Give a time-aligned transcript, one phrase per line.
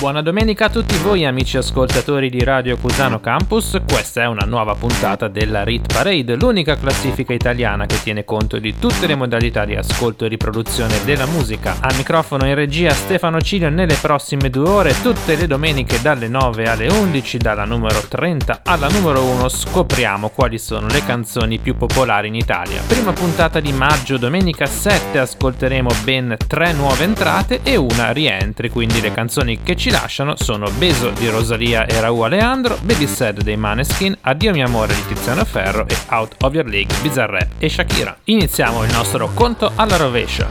[0.00, 4.74] Buona domenica a tutti voi amici ascoltatori di Radio Cusano Campus, questa è una nuova
[4.74, 9.76] puntata della Rit Parade, l'unica classifica italiana che tiene conto di tutte le modalità di
[9.76, 11.76] ascolto e riproduzione della musica.
[11.80, 16.64] Al microfono in regia Stefano Cilio nelle prossime due ore, tutte le domeniche dalle 9
[16.64, 22.28] alle 11, dalla numero 30 alla numero 1 scopriamo quali sono le canzoni più popolari
[22.28, 22.80] in Italia.
[22.86, 29.02] Prima puntata di maggio, domenica 7, ascolteremo ben tre nuove entrate e una rientri, quindi
[29.02, 33.56] le canzoni che ci lasciano sono Beso di Rosalia e Raul Aleandro, Baby Sad dei
[33.56, 38.16] Maneskin, Addio mio amore di Tiziano Ferro e Out of Your League Bizarre e Shakira.
[38.24, 40.48] Iniziamo il nostro conto alla rovescia.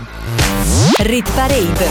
[0.98, 1.88] Rit Parade.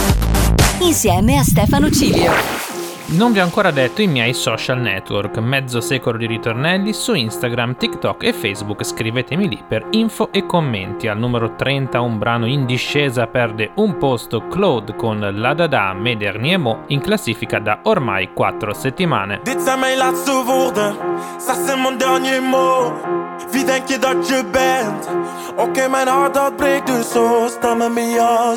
[0.81, 2.68] Insieme a Stefano Cilio.
[3.11, 7.77] Non vi ho ancora detto i miei social network, mezzo secolo di ritornelli su Instagram,
[7.77, 11.09] TikTok e Facebook, scrivetemi lì per info e commenti.
[11.09, 16.83] Al numero 30 un brano in discesa perde un posto Claude con La Dada Mederniemo
[16.89, 19.41] in classifica da ormai 4 settimane.
[19.43, 20.95] Dit zijn mijn laatste woorden,
[21.39, 22.93] ça c'est mon dernier mot.
[23.51, 25.09] Wie denk je dat je bent?
[25.57, 27.47] Oké, okay, mijn hart dat breekt dus zo.
[27.49, 27.91] Sta me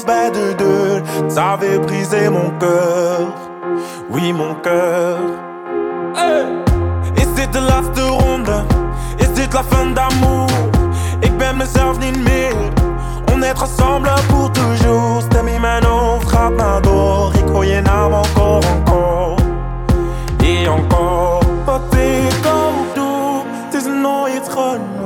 [0.05, 1.01] bij de deur.
[1.29, 3.50] Ça avait brisé mon cœur.
[4.09, 5.17] Oui mon cœur.
[6.13, 6.45] Hey.
[7.15, 7.27] Is
[7.93, 8.65] de ronde?
[9.17, 10.49] Is la fin d'amour?
[11.19, 12.55] Ik ben mezelf niet meer.
[13.33, 15.21] On est ensemble pour toujours.
[15.21, 16.81] Stem in mijn hoofd gaat maar
[17.65, 17.81] je
[18.13, 19.35] encore, encore.
[20.37, 21.45] Et encore.
[21.65, 25.00] Wat ik ook doe, het is nooit genoeg.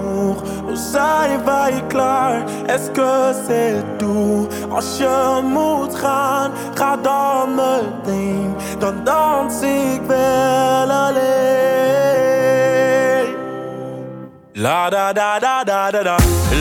[0.76, 2.44] Zijn wij klaar?
[2.94, 4.54] Que c'est tout?
[4.70, 8.56] Als je moet gaan, ga dan meteen.
[8.80, 11.24] Dan dans ik wel alleen.
[14.53, 16.18] La da da da da da da.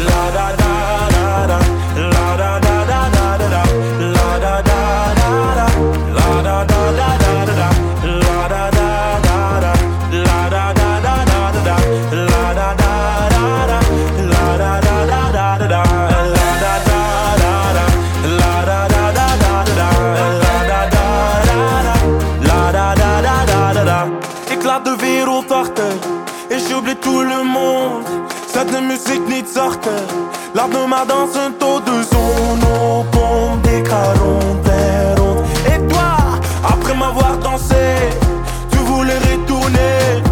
[0.06, 1.58] La da da da da.
[1.96, 3.62] La da da da da da.
[3.98, 5.66] La da da da da.
[6.14, 7.43] La da da da da
[28.74, 29.88] de musique ni de sorte.
[30.54, 32.66] La plupart dans un taux de zone,
[33.12, 34.56] pompe des carons.
[35.72, 36.10] Et toi,
[36.72, 37.84] après m'avoir dansé,
[38.70, 40.22] tu voulais retourner.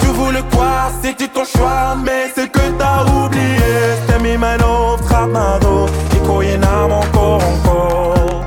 [0.00, 3.74] Tu voulais quoi, c'était ton choix, mais c'est que t'as oublié.
[3.98, 8.42] C'était mi mano, trapado, et koyenam encore, encore,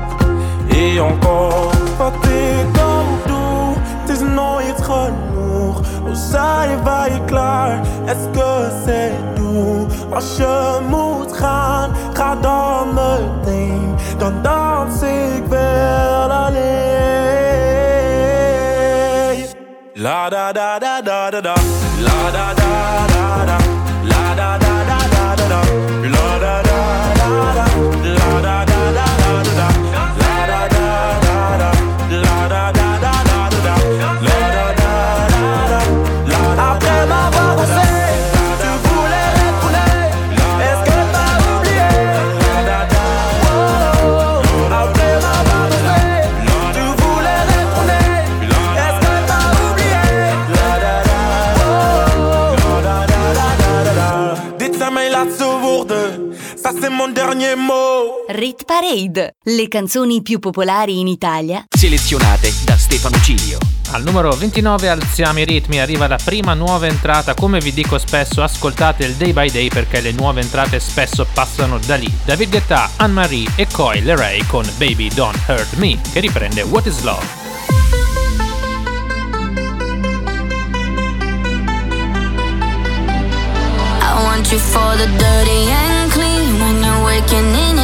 [0.70, 1.72] et encore.
[4.14, 5.76] Is noe iets genoeg?
[6.04, 7.80] Hoe zal je waar je klaar?
[8.06, 8.50] Est-ce que
[8.84, 9.33] c'est
[10.10, 13.94] Als je moet gaan, ga dan meteen.
[14.18, 16.84] Dan dans ik wel alleen.
[19.92, 21.54] La da da da da da da.
[22.00, 23.56] La da da da da.
[24.04, 24.63] La da da
[58.34, 59.36] Rit Parade.
[59.44, 61.64] Le canzoni più popolari in Italia.
[61.68, 63.58] Selezionate da Stefano Cilio.
[63.92, 68.42] Al numero 29 alziamo i ritmi, arriva la prima nuova entrata, come vi dico spesso
[68.42, 72.12] ascoltate il day by day perché le nuove entrate spesso passano da lì.
[72.24, 77.02] David Guetta, Anne-Marie e Coy Leray con Baby Don't Hurt Me che riprende What is
[77.02, 77.24] Love.
[84.00, 86.58] I want you for the dirty and clean.
[86.58, 87.83] When you're waking in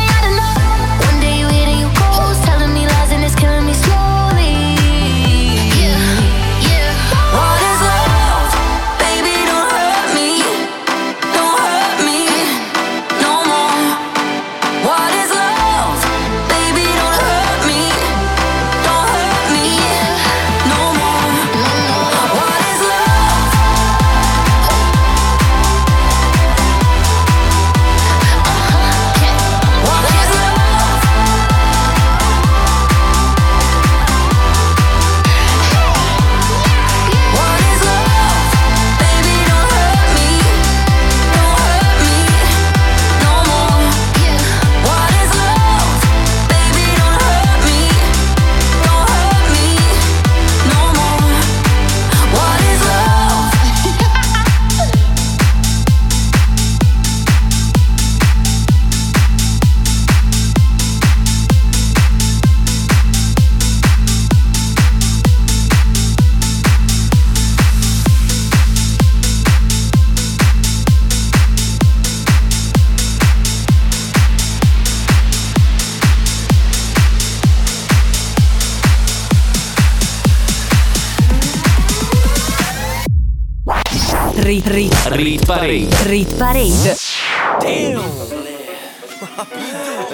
[84.51, 85.87] Rit, rit, Rit Parade.
[86.07, 86.97] rit parade.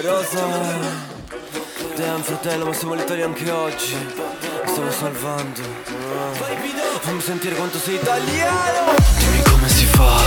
[0.03, 0.45] Rosa
[1.95, 3.95] Damn fratello ma siamo all'Italia anche oggi.
[3.95, 5.61] Mi stiamo salvando.
[6.99, 8.93] Fammi sentire quanto sei italiano.
[9.17, 10.17] Dimmi come si fa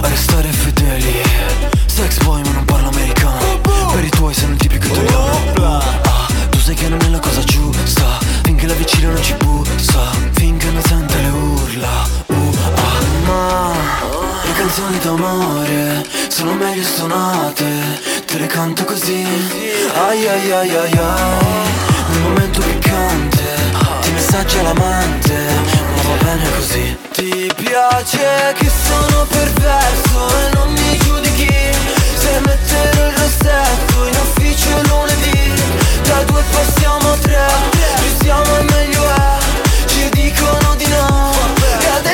[0.00, 1.20] a restare fedeli.
[1.84, 3.60] Sex boy ma non parlo americano.
[3.92, 5.52] Per i tuoi sei un tipico italiano.
[5.60, 8.06] Ah, Tu sai che non è la cosa giusta.
[8.42, 10.00] Finché la vicina non ci bussa.
[10.32, 11.37] Finché non sente le ah,
[13.38, 17.64] Le canzoni d'amore sono meglio suonate
[18.26, 19.24] Te le canto così.
[19.94, 21.76] Ai ai ai ai ai.
[22.08, 23.44] Nel momento piccante
[24.00, 25.36] Ti messaggia l'amante
[25.94, 26.96] Ma va bene così.
[27.12, 31.70] Ti piace che sono perverso E non mi giudichi.
[32.16, 35.52] Se metterò il rossetto in ufficio lunedì
[36.02, 37.46] Da due passiamo a tre.
[38.00, 39.38] Più siamo meglio è.
[39.86, 41.37] Ci dicono di no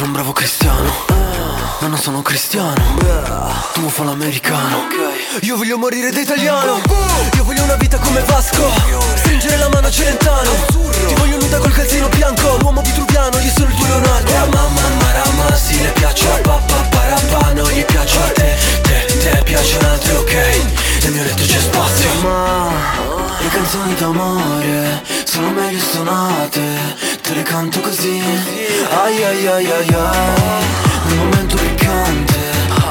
[0.00, 0.90] Sono un bravo cristiano.
[1.80, 2.96] Ma non sono cristiano.
[3.74, 4.86] Tu fa l'americano.
[5.42, 6.80] Io voglio morire da italiano.
[7.34, 8.72] Io voglio una vita come Vasco.
[9.16, 10.50] Stringere la mano a Celentano.
[11.06, 12.56] Ti voglio nuda col calzino bianco.
[12.60, 14.32] L'uomo vitruviano, io sono il tuo Leonardo.
[14.32, 16.76] La mamma marama, sì le piace a papà.
[16.88, 20.34] Parapà Non gli piace a te, te, te piace un altro, ok?
[21.02, 22.08] Nel mio letto c'è spazio.
[22.22, 22.72] Ma
[23.38, 28.20] le canzoni d'amore sono meglio suonate Te le canto così.
[28.90, 30.64] Ai ai ai ai ai.
[31.06, 32.34] Nel momento piccante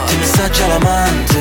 [0.05, 1.39] Ti messaggia l'amante.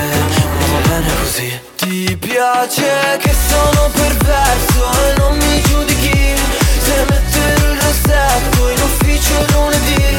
[0.59, 1.61] Ma va bene così.
[1.77, 6.35] Ti piace che sono perverso E non mi giudichi.
[6.83, 10.17] Se metterò il rossetto in ufficio lunedì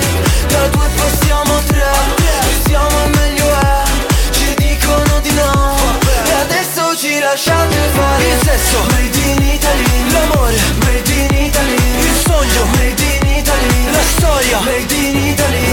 [0.47, 1.91] Da due passiamo a tre.
[2.15, 3.83] Più siamo meglio è.
[4.31, 5.75] Ci dicono di no.
[6.27, 8.77] E adesso ci lasciate fare Il sesso.
[8.91, 15.17] Made in Italy L'amore Made in Italy sogno Made in Italy La storia Made in
[15.33, 15.67] Italy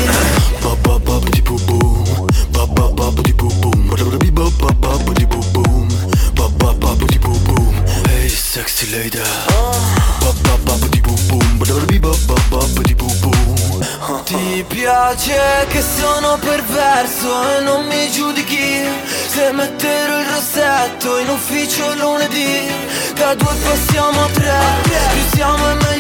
[8.08, 9.20] Hey sexy lady
[14.24, 18.82] Ti piace che sono perverso e non mi giudichi
[19.28, 22.66] Se metterò il rossetto in ufficio lunedì
[23.14, 25.95] Da due passiamo a tre Più siamo e meglio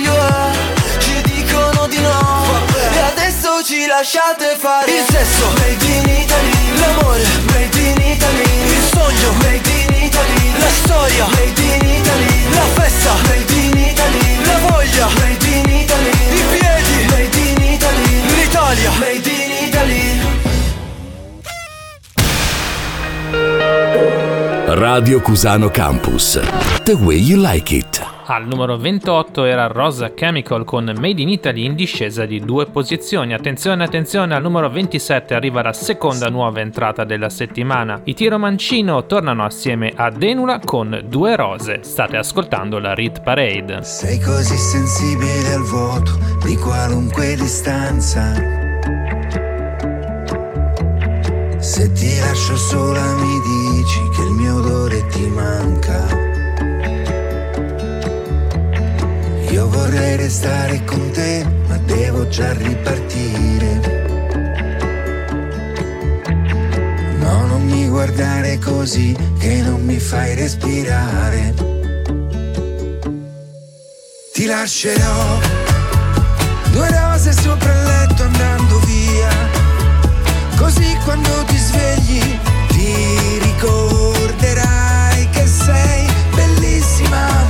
[3.96, 4.90] lasciate fare.
[4.92, 8.44] Il sesso Made in Italy L'amore Made in Italy.
[8.68, 10.58] Il sogno Made in Italy.
[10.58, 12.52] La storia Made in Italy.
[12.52, 14.44] La festa Made in Italy.
[14.44, 16.10] La voglia Made in Italy.
[16.10, 18.20] I piedi Made in Italy.
[18.36, 20.04] L'Italia Made in Italy.
[24.74, 26.38] Radio Cusano Campus.
[26.84, 28.05] The way you like it.
[28.28, 33.32] Al numero 28 era Rosa Chemical con Made in Italy in discesa di due posizioni.
[33.32, 38.00] Attenzione, attenzione, al numero 27 arriva la seconda nuova entrata della settimana.
[38.02, 41.84] I Tiro Mancino tornano assieme a Denula con Due Rose.
[41.84, 43.84] State ascoltando la Rit Parade.
[43.84, 48.32] Sei così sensibile al vuoto di qualunque distanza.
[51.58, 56.25] Se ti lascio sola mi dici che il mio odore ti manca.
[59.50, 63.80] Io vorrei restare con te, ma devo già ripartire.
[67.18, 71.54] No, non mi guardare così, che non mi fai respirare.
[74.32, 75.38] Ti lascerò
[76.72, 79.30] due rose sopra il letto andando via.
[80.56, 82.38] Così quando ti svegli
[82.68, 87.45] ti ricorderai che sei bellissima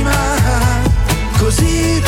[0.00, 0.82] bellissima,
[1.38, 2.02] così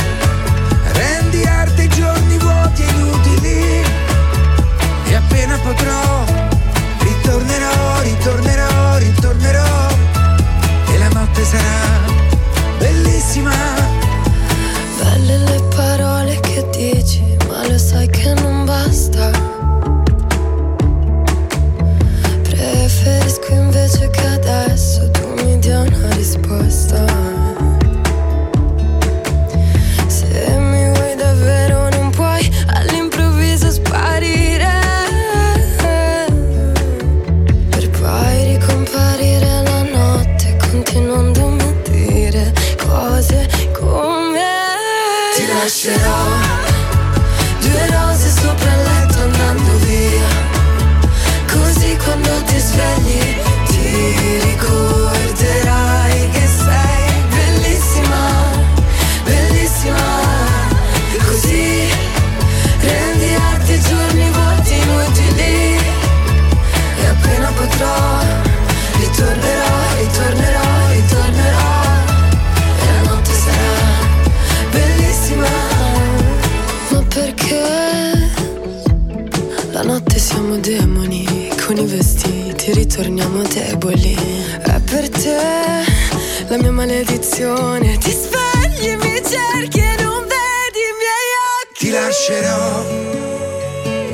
[0.92, 3.84] rendi arte i giorni vuoti e inutili.
[5.06, 6.24] E appena potrò
[7.00, 7.61] ritornerò,
[87.02, 87.98] maledizione.
[87.98, 91.28] Ti svegli e mi cerchi e non vedi i miei
[91.60, 91.84] occhi.
[91.84, 92.84] Ti lascerò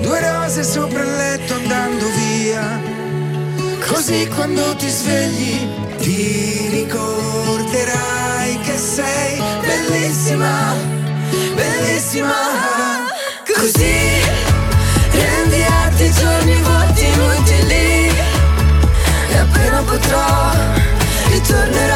[0.01, 2.81] due rose sopra il letto andando via.
[3.87, 5.69] Così quando ti svegli
[5.99, 10.75] ti ricorderai che sei bellissima,
[11.55, 12.35] bellissima.
[13.55, 14.23] Così
[15.11, 18.13] rendi altri i giorni vuoti inutili
[19.41, 20.97] appena potrò
[21.31, 21.88] ritornerò,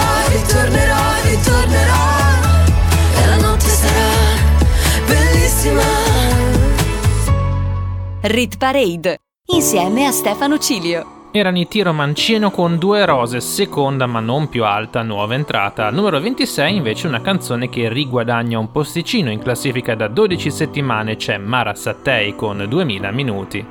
[8.24, 14.20] Rit Parade insieme a Stefano Cilio erano i Tiro Mancino con due rose, seconda ma
[14.20, 15.90] non più alta nuova entrata.
[15.90, 21.36] Numero 26 invece una canzone che riguadagna un posticino in classifica da 12 settimane c'è
[21.36, 23.66] Mara Sattei con 2000 minuti.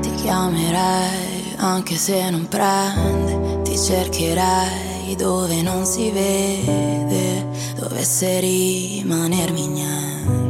[0.00, 7.46] Ti chiamerei anche se non prende, ti cercherei dove non si vede,
[7.78, 10.41] dovesse rimanermi niente.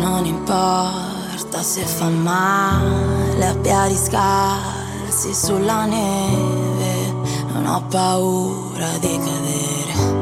[0.00, 7.14] Non importa se fa male a piedi scarsi sulla neve,
[7.52, 10.18] non ho paura di cadere.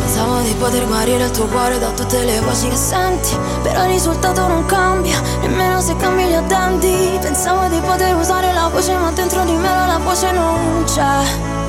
[0.00, 3.90] Pensavo di poter guarire il tuo cuore da tutte le voci che senti Però il
[3.90, 9.10] risultato non cambia, nemmeno se cambi gli addenti Pensavo di poter usare la voce ma
[9.10, 11.65] dentro di me la voce non c'è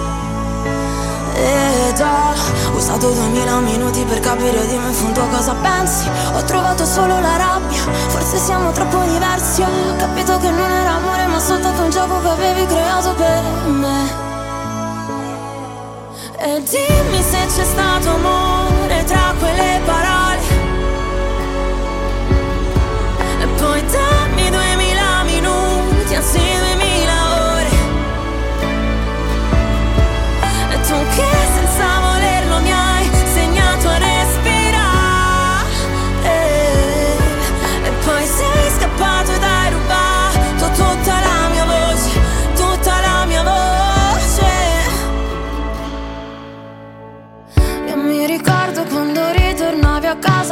[1.38, 6.10] ed ho usato duemila minuti per capire di me in fondo cosa pensi.
[6.34, 9.62] Ho trovato solo la rabbia, forse siamo troppo diversi.
[9.62, 14.26] Ho capito che non era amore ma soltanto un gioco che avevi creato per me.
[16.40, 20.17] E dimmi se c'è stato amore tra quelle parole.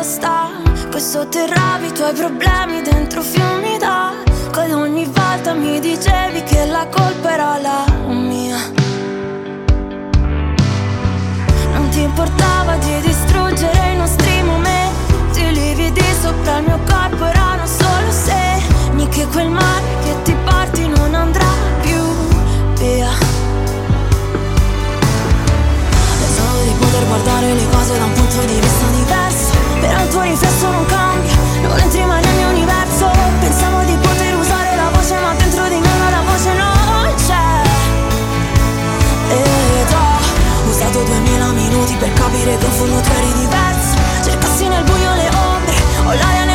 [0.06, 0.52] Sta
[0.92, 6.88] Poi sotterravi i tuoi problemi dentro fiumi d'acqua Ed ogni volta mi dicevi che la
[6.88, 8.58] colpa era la mia.
[11.74, 17.66] Non ti importava di distruggere i nostri momenti, i lividi sopra il mio corpo erano
[17.66, 22.02] solo segni che quel mare che ti porti non andrà più
[22.80, 23.10] via.
[26.20, 28.25] Pensavo di poter guardare le cose da un diverso,
[29.86, 33.12] però il tuo riflesso non cambia, non entri mai nel mio universo.
[33.40, 37.62] Pensavo di poter usare la voce, ma dentro di me la voce non c'è.
[39.30, 43.96] Ed ho usato duemila minuti per capire che in fondo tu eri diverso.
[44.24, 45.76] Cercassi nel buio le ombre,
[46.06, 46.55] o l'aria nel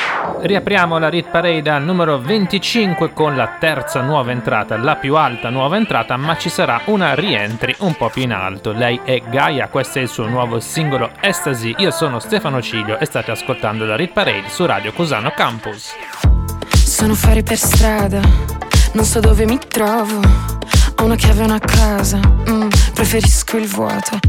[0.43, 5.49] Riapriamo la Rit Parade al numero 25 con la terza nuova entrata, la più alta
[5.49, 8.71] nuova entrata, ma ci sarà una rientri un po' più in alto.
[8.71, 11.75] Lei è Gaia, questo è il suo nuovo singolo Ecstasy.
[11.77, 15.93] Io sono Stefano Ciglio e state ascoltando la Rit Parade su Radio Cusano Campus.
[16.73, 18.21] Sono fuori per strada,
[18.93, 20.21] non so dove mi trovo.
[21.01, 24.19] Ho una chiave e una casa, mm, preferisco il vuoto.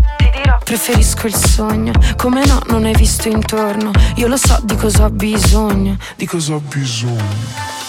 [0.64, 3.90] Preferisco il sogno, come no, non hai visto intorno.
[4.14, 5.98] Io lo so di cosa ho bisogno.
[6.16, 7.22] Di cosa ho bisogno?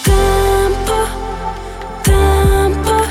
[0.02, 0.92] Tempo,
[2.02, 3.06] tempo,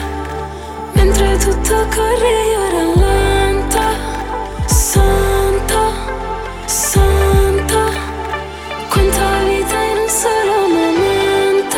[0.92, 3.82] mentre tutto corre io rallento.
[4.68, 5.92] Santo,
[6.66, 7.92] santo,
[8.90, 11.78] quanta vita in un solo momento.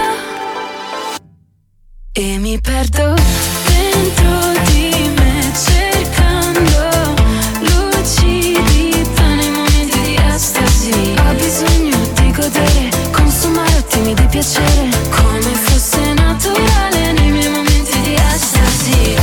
[2.12, 3.55] E mi perdo
[3.96, 7.14] dentro di me cercando
[7.62, 11.16] lucidità nei momenti di estasi.
[11.18, 18.16] Ho bisogno di godere, consumare attimi di piacere, come fosse naturale nei miei momenti di
[18.16, 19.16] estasi.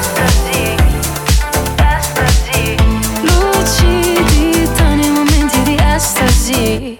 [0.00, 0.76] Estasi,
[1.94, 2.76] estasi.
[3.22, 6.98] Lucidità nei momenti di estasi.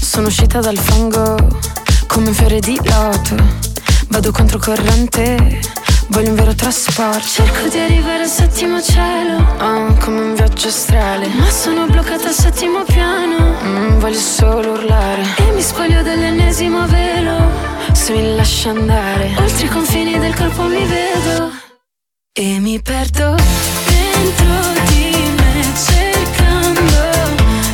[0.00, 1.36] Sono uscita dal fango
[2.06, 3.65] come un fiore di loto.
[4.08, 5.60] Vado controcorrente,
[6.08, 7.26] voglio un vero trasporto.
[7.26, 11.28] Cerco di arrivare al settimo cielo, oh, come un viaggio astrale.
[11.28, 15.22] Ma sono bloccata al settimo piano, mm, voglio solo urlare.
[15.36, 17.50] E mi spoglio dell'ennesimo velo,
[17.92, 19.34] se mi lascia andare.
[19.38, 21.52] Oltre i confini del corpo mi vedo.
[22.32, 23.34] E mi perdo
[23.86, 26.92] dentro di me cercando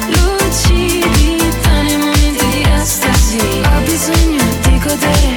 [0.07, 3.38] lucidità nei momenti di estasi.
[3.38, 5.32] Ho bisogno di godere,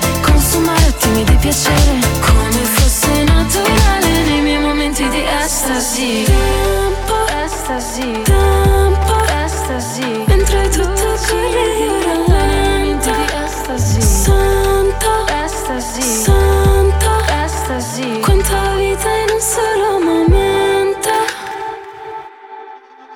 [1.05, 6.23] attimi di piacere, come fosse naturale nei miei momenti di estasi.
[6.23, 7.15] Tempo,
[7.45, 9.15] estasi, tempo,
[9.45, 10.23] estasi.
[10.27, 13.11] Mentre tutto corre io rallento.
[13.45, 14.01] Estasi.
[14.01, 17.11] Santo, estasi, santo,
[17.45, 18.19] estasi.
[18.21, 21.09] Quanta vita in un solo momento.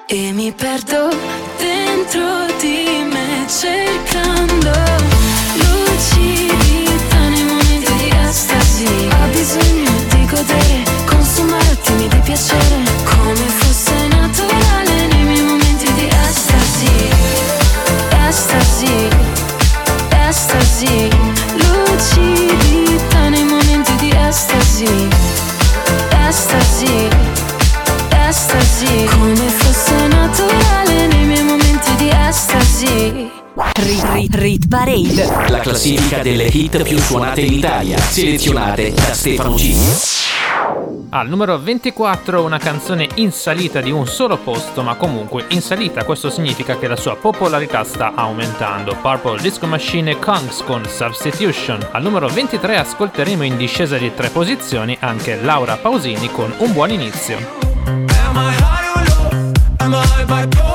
[0.06, 1.10] E mi perdo
[1.58, 5.19] dentro di me cercando
[8.80, 9.10] estasi.
[9.12, 16.08] Ho bisogno di godere, consumare attimi di piacere, come fosse naturale nei miei momenti di
[16.08, 17.10] estasi.
[18.28, 19.10] Estasi,
[20.28, 21.10] estasi.
[21.56, 25.08] Lucidità nei momenti di estasi.
[26.28, 27.10] Estasi,
[28.28, 29.10] estasi.
[29.12, 33.32] Come fosse naturale nei miei momenti di estasi.
[33.74, 35.50] Rit, rit, rit Parade.
[35.50, 40.18] La classifica delle hit più suonate in Italia, selezionate da Stefano G.
[41.12, 46.04] Al numero 24 una canzone in salita di un solo posto, ma comunque in salita,
[46.04, 48.96] questo significa che la sua popolarità sta aumentando.
[49.02, 51.88] Purple Disco Machine Kongs con Substitution.
[51.92, 56.92] Al numero 23 ascolteremo in discesa di tre posizioni anche Laura Pausini con Un buon
[56.92, 57.38] inizio.
[57.86, 58.06] Am
[58.36, 59.52] I high or low?
[59.78, 60.69] Am I by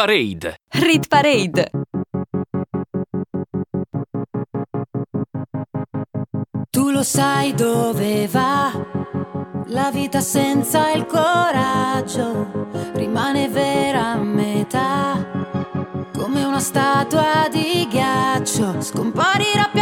[0.00, 0.56] Parade.
[0.72, 1.70] Read Parade.
[6.70, 8.72] Tu lo sai dove va
[9.66, 15.22] la vita senza il coraggio, rimane vera a metà,
[16.14, 19.79] come una statua di ghiaccio, scomparirà più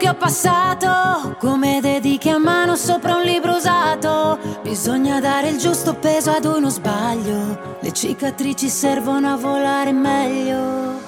[0.00, 4.38] che ho passato, come dedichi a mano sopra un libro usato.
[4.62, 10.98] Bisogna dare il giusto peso ad uno sbaglio, le cicatrici servono a volare meglio.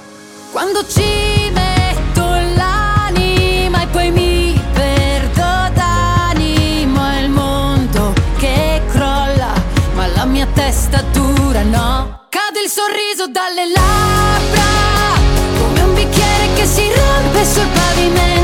[0.53, 9.55] Quando ci metto l'anima e poi mi perdo d'animo, è il mondo che crolla,
[9.95, 12.27] ma la mia testa dura no.
[12.29, 15.19] Cade il sorriso dalle labbra,
[15.59, 18.42] come un bicchiere che si rompe sul pavimento.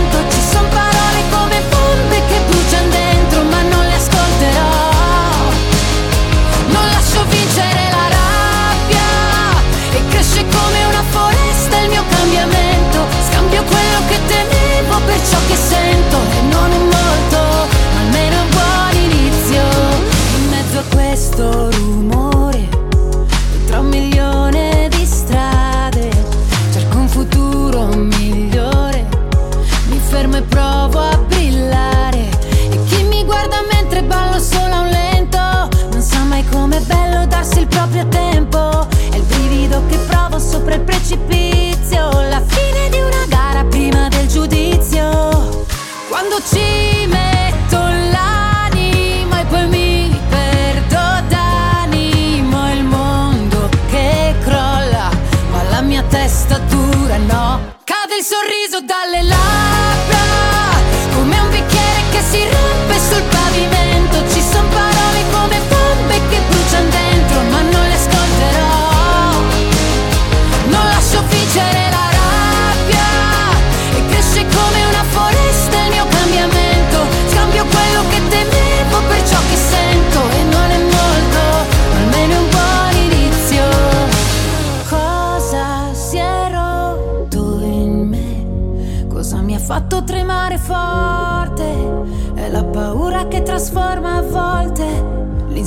[15.28, 16.47] ciò che sento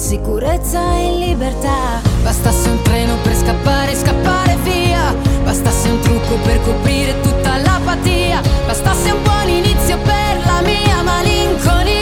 [0.01, 2.01] sicurezza e in libertà.
[2.23, 5.13] Bastasse un treno per scappare, scappare via.
[5.43, 8.41] Bastasse un trucco per coprire tutta l'apatia.
[8.65, 11.99] Bastasse un buon inizio per la mia malinconia.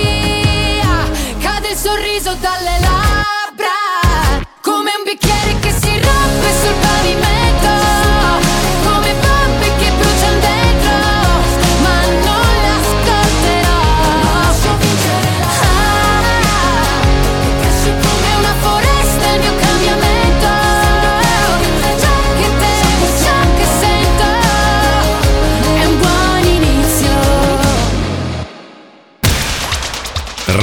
[1.39, 3.67] Cade il sorriso dalle labbra.
[4.62, 7.28] Come un bicchiere che si rompe sul pavimento.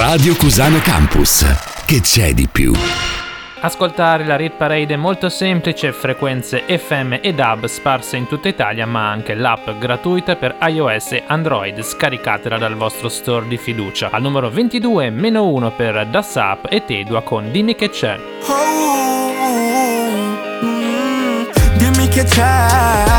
[0.08, 1.44] Radio Cusano Campus.
[1.84, 2.72] Che c'è di più?
[3.58, 8.86] Ascoltare la Rit Parade è molto semplice, frequenze FM e DAB sparse in tutta Italia,
[8.86, 14.10] ma anche l'app gratuita per iOS e Android, scaricatela dal vostro store di fiducia.
[14.12, 18.16] Al numero 22, meno 1 per Das e Tedua con Dimmi che c'è.
[21.78, 23.16] Dimmi che c'è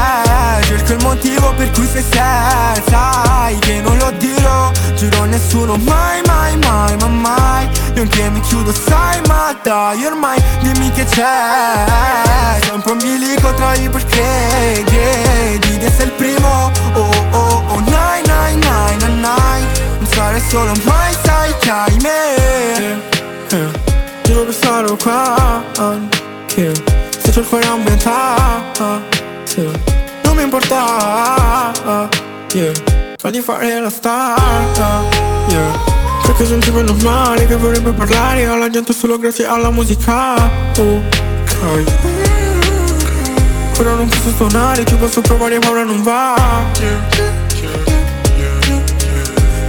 [0.67, 4.11] Cerco il motivo per cui sei sei Sai che non lo
[4.47, 7.69] dirò Giuro nessuno mai mai mai ma mai.
[7.95, 11.85] Io anche mi chiudo sai ma dai ormai Dimmi che c'è.
[12.61, 16.71] Sei un bilico tra i perché che Di sei il primo.
[16.93, 19.65] Oh oh oh nai nai nai nai nai.
[19.97, 22.35] Non sarei solo mai sai che hai me.
[23.49, 23.69] Eh,
[24.23, 25.63] Giuro che sarò qua
[26.47, 26.71] Che
[27.19, 29.01] se c'ho il cuore ambientato.
[30.23, 32.09] Non mi importa.
[32.53, 32.96] Yeah.
[33.19, 34.37] Fagli fare la star
[35.49, 35.79] yeah.
[36.21, 40.35] Perché sono tipo normale che vorrebbe parlare alla gente solo grazie alla musica
[40.77, 41.83] Ok.
[43.79, 46.35] Ora non posso suonare, ci posso provare ma ora non va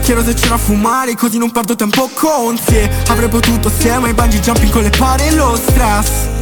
[0.02, 2.88] Chiedo se c'era a fumare così non perdo tempo con sé.
[3.08, 6.37] Avrei potuto assieme ai bungee jumping con le pare e lo stress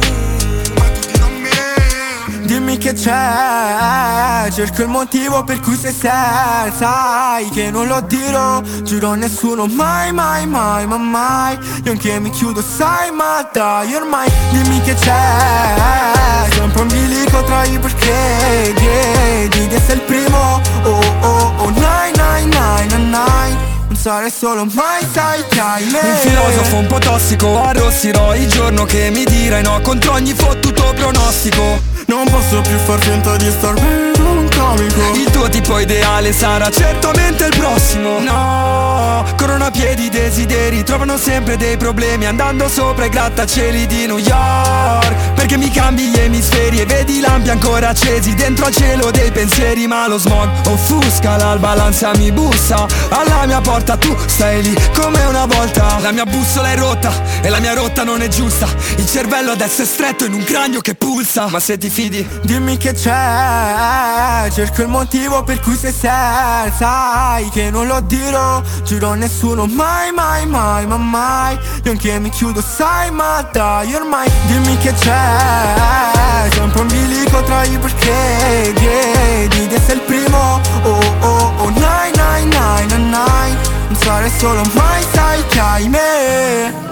[2.47, 8.61] Dimmi che c'è Cerco il motivo per cui sei sei Sai che non lo dirò
[8.83, 11.59] Giuro a nessuno mai mai mai ma mai.
[11.83, 16.45] Io anche mi chiudo sai ma dai ormai Dimmi che c'è.
[16.51, 20.61] Sei un bilico tra i perché che Di sei il primo.
[20.83, 23.57] Oh oh oh nai nai nai nai nai.
[23.87, 25.99] Non sarei solo mai sai che hai me.
[25.99, 30.66] Un filosofo un po' tossico Arrossirò il giorno che mi dirai no Contro ogni fottuto
[30.97, 31.81] pronostico.
[32.07, 35.01] Non posso più far finta di star bene un comico.
[35.15, 38.19] Il tuo tipo ideale sarà certamente il prossimo.
[38.19, 38.96] No,
[39.37, 42.25] corrono a piedi desideri Trovano sempre dei problemi.
[42.25, 47.19] Andando sopra i grattacieli di New York Perché mi cambi gli emisferi E vedi i
[47.19, 49.87] lampi ancora accesi Dentro al cielo dei pensieri.
[49.87, 55.23] Ma lo smog offusca L'alba l'ansia mi bussa Alla mia porta tu stai lì come
[55.25, 55.99] una volta.
[55.99, 58.67] La mia bussola è rotta E la mia rotta non è giusta.
[58.97, 61.47] Il cervello adesso è stretto in un cranio che pulsa.
[61.47, 64.49] Ma se ti fidi Dimmi che c'è.
[64.51, 69.65] Cerco il motivo per cui sei sei Sai che non lo dirò Giuro a nessuno
[69.67, 71.57] mai mai mai ma mai.
[71.83, 76.49] Io anche mi chiudo sai ma dai ormai Dimmi che c'è.
[76.51, 80.59] Sei un bilico tra i perché che Di sei il primo.
[80.83, 83.57] Oh oh oh nai nai nai nai nai.
[83.87, 86.85] Non sarei solo mai sai che hai me.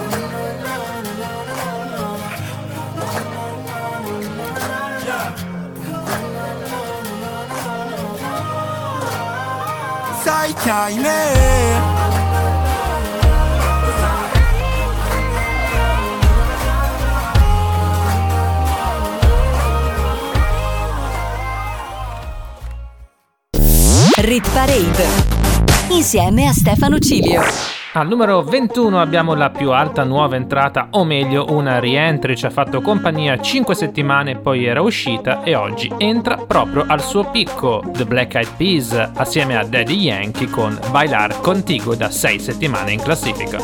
[10.23, 11.74] Sai che hai me
[24.25, 25.05] Rit Parade
[25.89, 27.43] insieme a Stefano Cilio.
[27.93, 32.49] Al numero 21 abbiamo la più alta nuova entrata, o meglio una rientry, ci ha
[32.49, 37.83] fatto compagnia 5 settimane, poi era uscita e oggi entra proprio al suo picco.
[37.93, 43.01] The Black Eyed Peas assieme a Daddy Yankee con Bailar Contigo da 6 settimane in
[43.03, 43.59] classifica.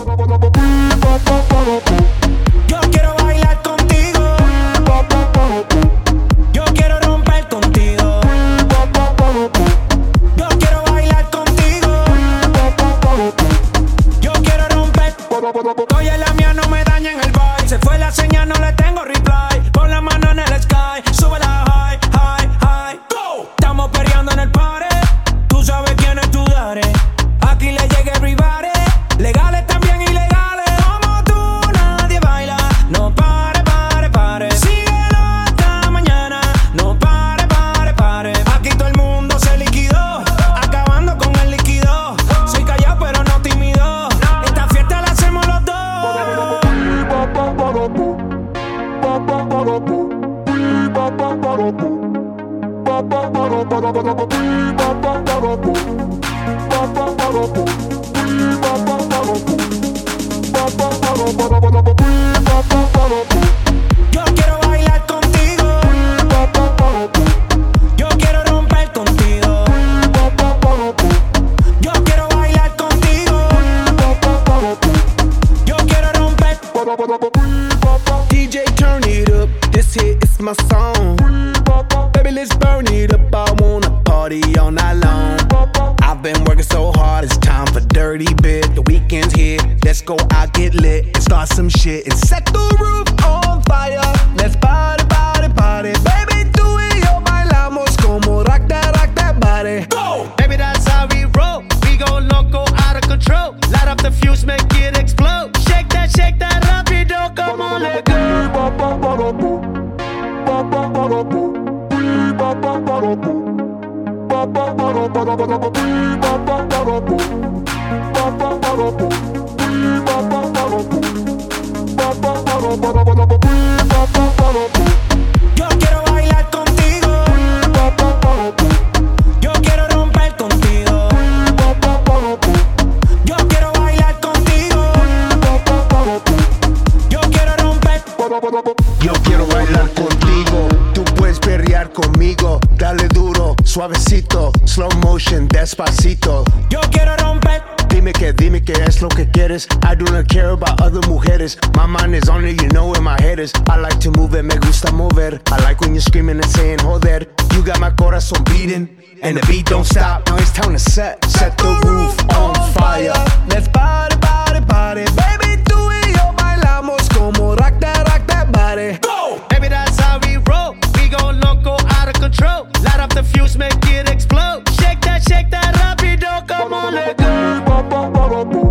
[150.81, 151.55] Other mujeres.
[151.75, 153.53] My mind is on it, you know where my head is.
[153.69, 155.39] I like to move it, me gusta mover.
[155.47, 157.27] I like when you're screaming and saying joder.
[157.53, 158.89] You got my corazón beating,
[159.21, 160.27] and the beat don't stop.
[160.27, 163.13] Now it's time to set, set the roof on fire.
[163.49, 165.05] Let's party, party, party.
[165.21, 168.97] Baby, tú y yo bailamos como rock that, rock that body.
[169.01, 169.39] Go!
[169.49, 170.75] Baby, that's how we roll.
[170.95, 172.67] We go loco, out of control.
[172.83, 174.67] Light up the fuse, make it explode.
[174.79, 176.47] Shake that, shake that rapido.
[176.47, 178.70] Come on, let go.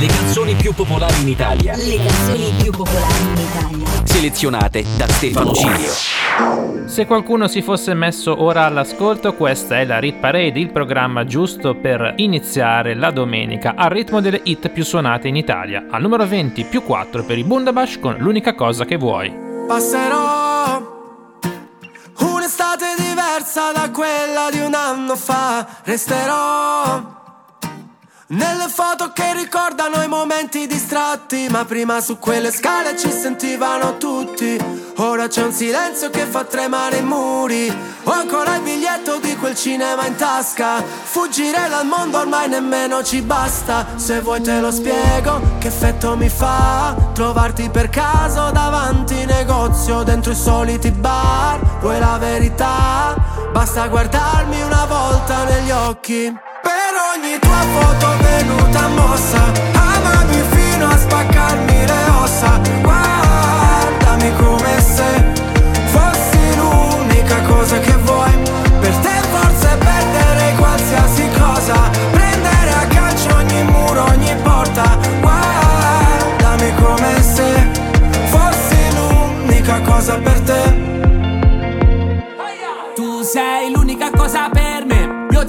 [0.00, 1.74] Le canzoni più popolari in Italia.
[1.74, 3.86] Le canzoni più popolari in Italia.
[4.04, 6.86] Selezionate da Stefano Cilio.
[6.86, 11.74] Se qualcuno si fosse messo ora all'ascolto, questa è la Rit Parade, il programma giusto
[11.74, 15.86] per iniziare la domenica al ritmo delle hit più suonate in Italia.
[15.90, 19.34] Al numero 20 più 4 per i Bundabash con l'unica cosa che vuoi.
[19.66, 20.96] Passerò
[22.20, 25.66] un'estate diversa da quella di un anno fa.
[25.82, 27.17] Resterò
[28.28, 31.46] nelle foto che ricordano i momenti distratti.
[31.50, 34.58] Ma prima su quelle scale ci sentivano tutti.
[34.96, 37.72] Ora c'è un silenzio che fa tremare i muri.
[38.04, 40.82] Ho ancora il biglietto di quel cinema in tasca.
[40.82, 43.86] Fuggire dal mondo ormai nemmeno ci basta.
[43.96, 46.94] Se vuoi te lo spiego che effetto mi fa.
[47.14, 51.60] Trovarti per caso davanti negozio dentro i soliti bar.
[51.80, 53.16] Vuoi la verità?
[53.52, 56.46] Basta guardarmi una volta negli occhi.
[56.68, 59.42] Per ogni tua foto venuta mossa.
[59.72, 62.07] Amami fino a spaccarmi le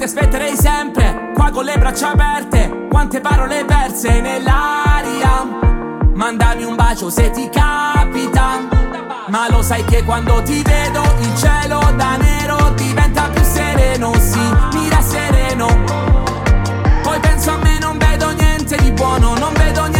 [0.00, 5.46] ti aspetterei sempre, qua con le braccia aperte, quante parole perse nell'aria.
[6.14, 8.66] Mandami un bacio se ti capita,
[9.28, 14.40] ma lo sai che quando ti vedo il cielo da nero diventa più sereno, sì,
[14.72, 15.66] mira sereno.
[17.02, 19.99] Poi penso a me, non vedo niente di buono, non vedo niente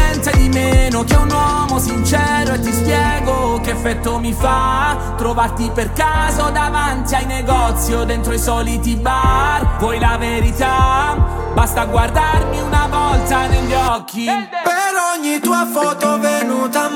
[0.50, 6.50] meno che un uomo sincero e ti spiego che effetto mi fa trovarti per caso
[6.50, 9.78] davanti ai negozi o dentro i soliti bar.
[9.78, 11.16] Vuoi la verità?
[11.54, 14.24] Basta guardarmi una volta negli occhi.
[14.24, 16.88] Per ogni tua foto venuta a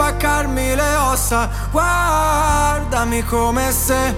[0.00, 1.50] spaccarmi le ossa.
[1.70, 4.14] Guardami come se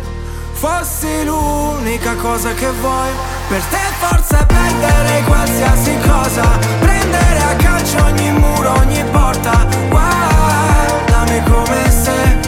[0.53, 3.11] fossi l'unica cosa che vuoi.
[3.49, 6.43] Per te forza è perdere qualsiasi cosa.
[6.79, 9.67] Prendere a calcio ogni muro, ogni porta.
[9.89, 12.39] Guardami come se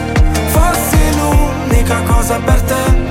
[0.47, 3.04] fossi l'unica cosa per te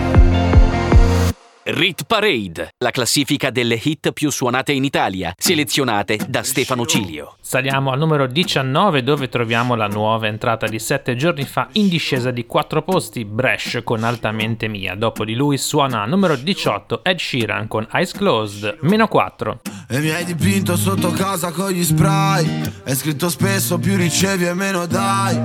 [1.67, 7.37] Rit Parade, la classifica delle hit più suonate in Italia, selezionate da Stefano Cilio.
[7.41, 12.31] Saliamo al numero 19 dove troviamo la nuova entrata di 7 giorni fa in discesa
[12.31, 14.95] di 4 posti, Bresh con Altamente Mia.
[14.95, 19.61] Dopo di lui suona al numero 18 Ed Sheeran con Eyes Closed, meno 4.
[19.89, 24.55] E mi hai dipinto sotto casa con gli spray Hai scritto spesso più ricevi e
[24.55, 25.37] meno dai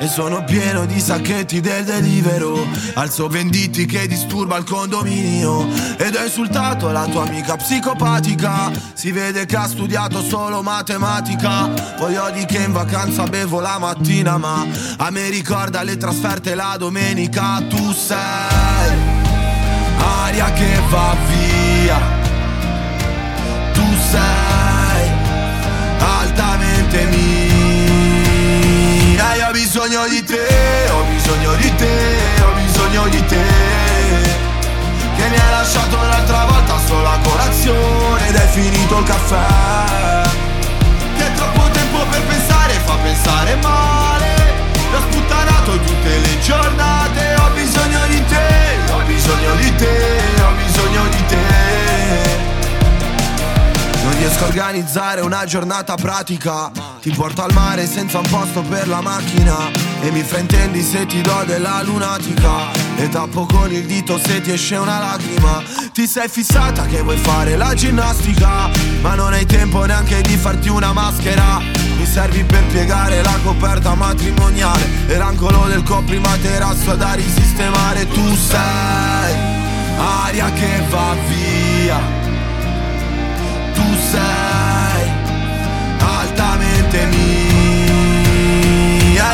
[0.00, 5.63] E sono pieno di sacchetti del delivero Alzo venditi che disturba il condominio
[5.96, 12.16] Ed ho insultato la tua amica psicopatica Si vede che ha studiato solo matematica Poi
[12.16, 14.66] odi che in vacanza bevo la mattina Ma
[14.98, 19.12] a me ricorda le trasferte la domenica Tu sei
[19.98, 22.22] aria che va via
[23.74, 25.10] tu sei
[25.98, 28.34] altamente mia.
[29.34, 30.46] Io ho bisogno di te,
[30.90, 31.96] ho bisogno di te,
[32.40, 33.73] ho bisogno di te.
[35.24, 40.28] Che mi hai lasciato l'altra volta solo a colazione ed è finito il caffè.
[41.16, 44.34] Che troppo tempo per pensare fa pensare male.
[44.92, 51.08] L'ho sputtanato tutte le giornate, ho bisogno di te, ho bisogno di te, ho bisogno
[51.08, 51.43] di te.
[54.24, 56.70] Riesco a organizzare una giornata pratica.
[56.98, 59.70] Ti porto al mare senza un posto per la macchina.
[60.00, 62.72] E mi fraintendi se ti do della lunatica.
[62.96, 65.62] E tappo con il dito se ti esce una lacrima.
[65.92, 68.70] Ti sei fissata che vuoi fare la ginnastica.
[69.02, 71.58] Ma non hai tempo neanche di farti una maschera.
[71.98, 75.06] Mi servi per piegare la coperta matrimoniale.
[75.06, 78.08] E l'angolo del coprimaterasso da risistemare.
[78.08, 79.36] Tu sei
[79.98, 82.23] aria che va via
[87.06, 87.94] mia.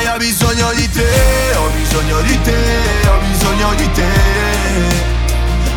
[0.00, 1.08] Io ho bisogno di te,
[1.56, 2.56] ho bisogno di te,
[3.06, 4.12] ho bisogno di te.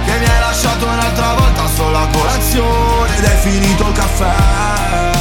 [0.05, 5.11] Che mi hai lasciato un'altra volta solo a colazione ed è finito il caffè.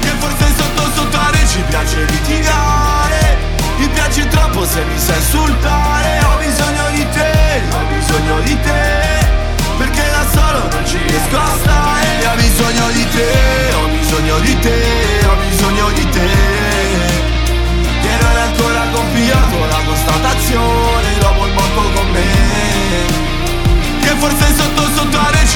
[0.00, 3.36] Che forse sotto sottare ci piace litigare.
[3.78, 6.18] Mi piaci troppo se mi sai insultare.
[6.24, 7.37] Ho bisogno di te,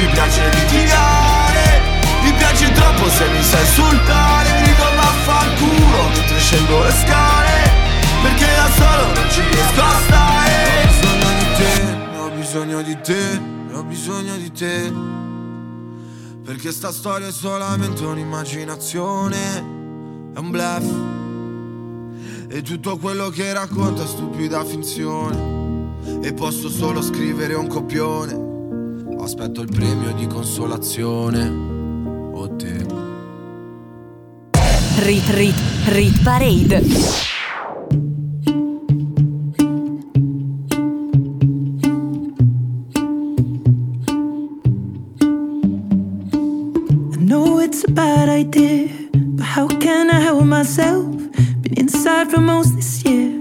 [0.03, 1.81] ci piace litigare
[2.25, 7.71] Mi piaci troppo se mi sai insultare ritorno a far culo mentre scendo le scale
[8.23, 13.01] Perché da solo non ci riesco a stare Ho bisogno di te, ho bisogno di
[13.01, 14.93] te ho bisogno di te.
[16.45, 19.57] Perché sta storia è solamente un'immaginazione,
[20.35, 20.91] è un bluff.
[22.49, 26.21] E tutto quello che racconta è stupida finzione.
[26.23, 28.52] E posso solo scrivere un copione.
[29.23, 31.49] Aspetto il premio di consolazione.
[32.33, 32.85] O te.
[34.99, 35.55] Rit Rit
[35.87, 36.83] Rit Parade.
[47.19, 51.07] know it's a bad idea, but how can I help myself?
[51.63, 53.41] Been inside for most this year,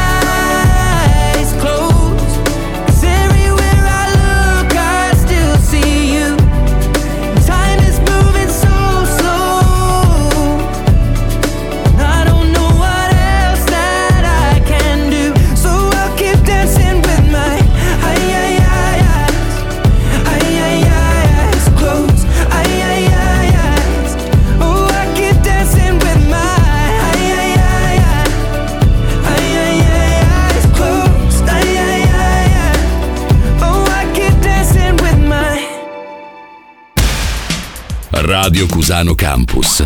[38.43, 39.85] Radio Cusano Campus.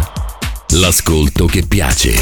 [0.76, 2.14] L'ascolto che piace.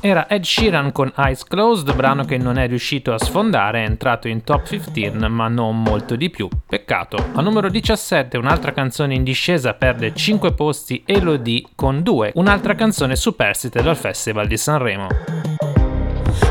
[0.00, 4.26] Era Ed Sheeran con Eyes Closed, brano che non è riuscito a sfondare, è entrato
[4.26, 6.48] in top 15 ma non molto di più.
[6.66, 7.28] Peccato.
[7.34, 13.16] A numero 17 un'altra canzone in discesa perde 5 posti Elodie con 2, un'altra canzone
[13.16, 15.08] superstite dal Festival di Sanremo.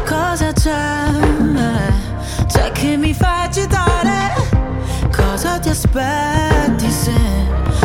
[0.06, 1.08] Cosa c'è?
[2.46, 4.34] C'è che mi fa agitare?
[5.12, 7.84] Cosa ti aspetti se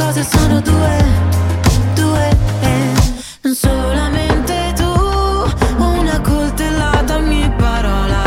[0.00, 1.04] cose sono due,
[1.94, 2.28] due,
[3.42, 4.90] non solamente tu,
[5.76, 8.22] una coltellata ogni parola,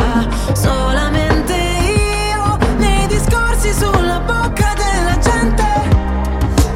[0.54, 5.66] solamente io nei discorsi sulla bocca della gente.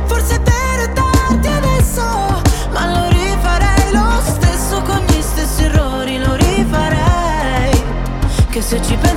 [0.05, 2.41] Forse per tardi adesso,
[2.71, 7.83] ma lo rifarei lo stesso con gli stessi errori, lo rifarei.
[8.49, 9.16] Che se ci pensi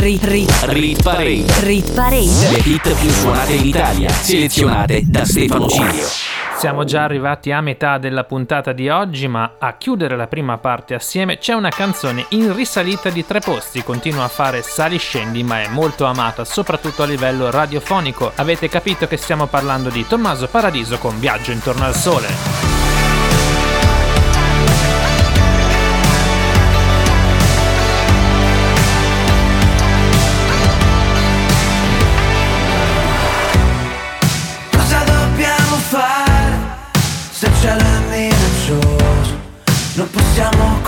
[0.00, 1.44] Rit Rit Rit Parade.
[1.60, 2.48] Rit Parade.
[2.52, 6.06] Le hit più suonate in Italia, selezionate da Stefano Cilio.
[6.56, 10.94] Siamo già arrivati a metà della puntata di oggi, ma a chiudere la prima parte
[10.94, 15.60] assieme c'è una canzone in risalita di tre posti, continua a fare sali scendi, ma
[15.60, 18.32] è molto amata soprattutto a livello radiofonico.
[18.36, 22.79] Avete capito che stiamo parlando di Tommaso Paradiso con Viaggio intorno al sole.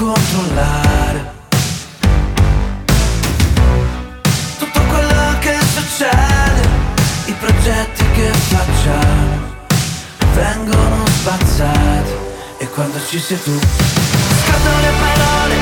[0.04, 1.30] Controllare.
[4.58, 6.68] Tutto quello che succede,
[7.26, 9.50] i progetti che facciamo
[10.34, 12.10] vengono spazzati
[12.58, 15.54] e quando ci sei tu scattano le parole,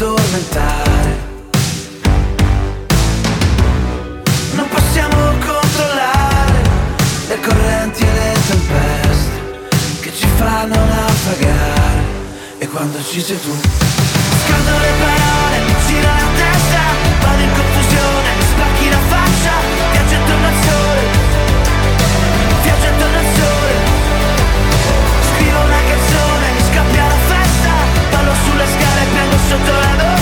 [0.00, 1.28] addormentare.
[4.52, 6.62] Non possiamo controllare
[7.28, 9.30] Le correnti e le tempeste
[10.00, 12.02] che ci fanno naufragare.
[12.58, 16.82] E quando ci sei tu scaldo le parole, mi gira la testa
[17.20, 19.69] vado in confusione, mi spacchi la faccia
[29.50, 30.19] scale,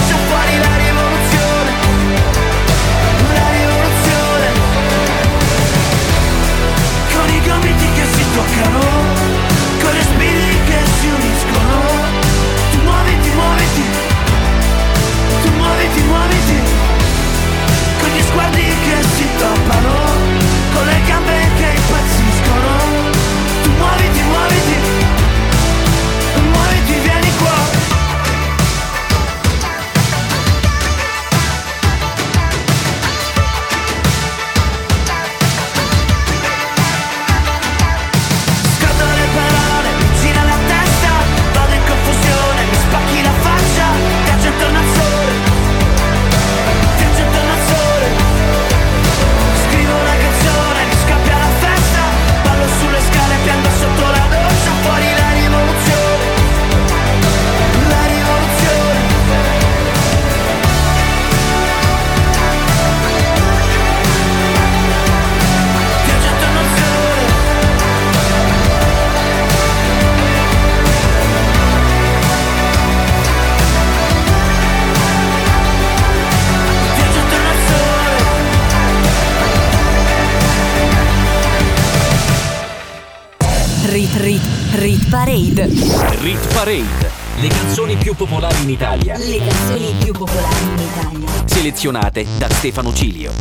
[92.68, 93.32] Stefano Cilio.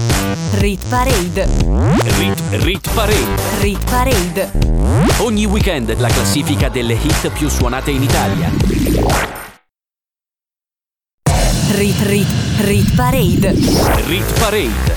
[0.51, 1.49] Rit Parade.
[2.17, 3.59] Rit, Rit Parade.
[3.59, 4.51] Rit Parade.
[5.17, 8.49] Ogni weekend la classifica delle hit più suonate in Italia.
[11.71, 12.27] Rit Rit
[12.59, 13.53] Rit Parade.
[14.05, 14.96] Rit Parade.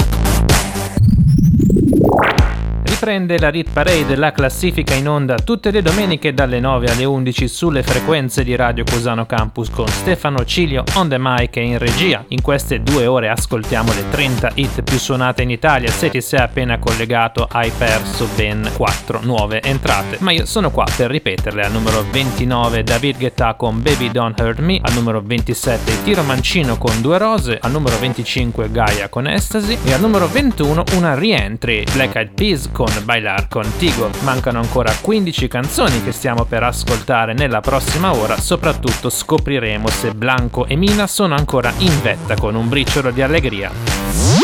[3.01, 7.47] Riprende la Rit Parade, la classifica in onda tutte le domeniche dalle 9 alle 11
[7.47, 12.23] sulle frequenze di Radio Cusano Campus con Stefano Cilio on the mic e in regia.
[12.27, 15.89] In queste due ore ascoltiamo le 30 hit più suonate in Italia.
[15.89, 20.85] Se ti sei appena collegato hai perso ben 4 nuove entrate, ma io sono qua
[20.95, 21.63] per ripeterle.
[21.63, 26.77] Al numero 29 David Guetta con Baby Don't Hurt Me, al numero 27 Tiro Mancino
[26.77, 31.83] con Due Rose, al numero 25 Gaia con Ecstasy e al numero 21 una rientry
[31.93, 34.09] Black Eyed Peas con Bailar Contigo.
[34.23, 40.65] Mancano ancora 15 canzoni che stiamo per ascoltare nella prossima ora, soprattutto scopriremo se Blanco
[40.65, 43.71] e Mina sono ancora in vetta con un briciolo di allegria.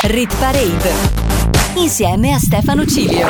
[0.03, 0.91] Rit Parade.
[1.75, 3.27] Insieme a Stefano Cilio.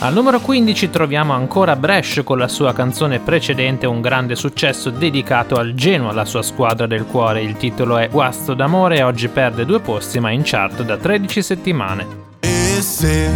[0.00, 5.56] Al numero 15 troviamo ancora Bresh con la sua canzone precedente, un grande successo dedicato
[5.56, 7.42] al Genoa, la sua squadra del cuore.
[7.42, 10.96] Il titolo è Guasto d'amore e oggi perde due posti ma è in chart da
[10.96, 12.06] 13 settimane.
[12.38, 13.28] E se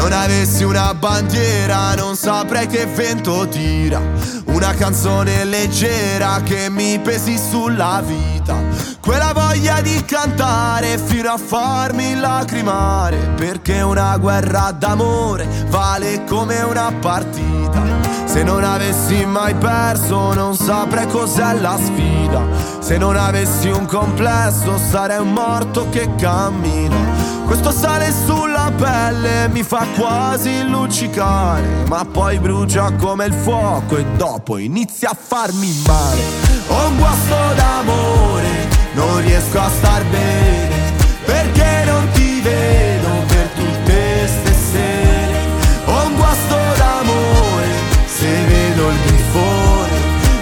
[0.00, 4.00] non avessi una bandiera non saprei che vento tira.
[4.46, 8.56] Una canzone leggera che mi pesi sulla vita.
[9.00, 13.34] Quella voglia di cantare fino a farmi lacrimare.
[13.36, 17.82] Perché una guerra d'amore vale come una partita.
[18.24, 22.40] Se non avessi mai perso non saprei cos'è la sfida.
[22.78, 27.30] Se non avessi un complesso sarei un morto che cammina.
[27.50, 34.04] Questo sale sulla pelle mi fa quasi luccicare, ma poi brucia come il fuoco e
[34.16, 36.22] dopo inizia a farmi male.
[36.68, 40.92] Ho un guasto d'amore, non riesco a star bene,
[41.24, 45.38] perché non ti vedo per tutte ste sere.
[45.86, 47.68] Ho un guasto d'amore,
[48.06, 49.98] se vedo il grifone,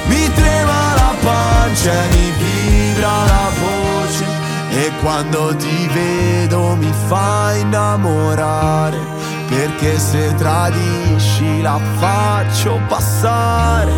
[0.06, 4.24] mi trema la pancia e mi vibra la voce.
[4.70, 9.17] E quando ti vedo mi fa innamorare
[9.48, 13.92] Perché se tradisci la faccio passare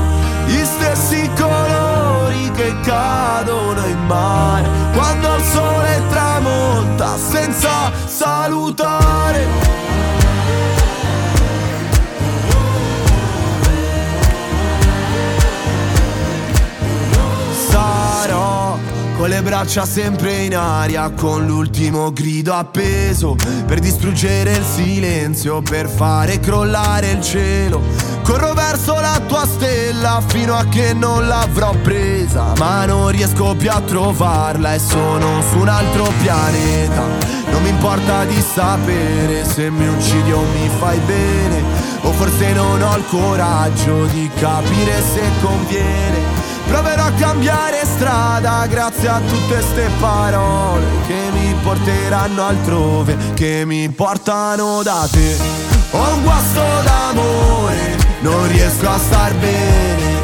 [0.46, 4.68] Gli stessi colori che cadono in mare.
[4.92, 9.89] Quando il sole tramonta senza salutare
[19.20, 25.90] con le braccia sempre in aria, con l'ultimo grido appeso per distruggere il silenzio, per
[25.90, 27.82] fare crollare il cielo.
[28.22, 33.70] Corro verso la tua stella fino a che non l'avrò presa, ma non riesco più
[33.70, 37.02] a trovarla e sono su un altro pianeta.
[37.50, 41.62] Non mi importa di sapere se mi uccidi o mi fai bene,
[42.04, 46.48] o forse non ho il coraggio di capire se conviene.
[46.70, 54.82] Proverò cambiare strada grazie a tutte ste parole che mi porteranno altrove, che mi portano
[54.82, 55.36] da te.
[55.90, 60.19] Ho un guasto d'amore, non riesco a star bene,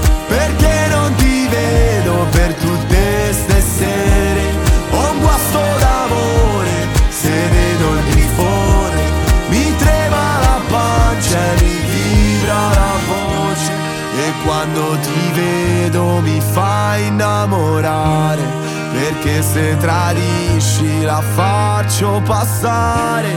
[14.45, 23.29] quando ti vedo mi fai innamorare Perché se tradisci la faccio passare.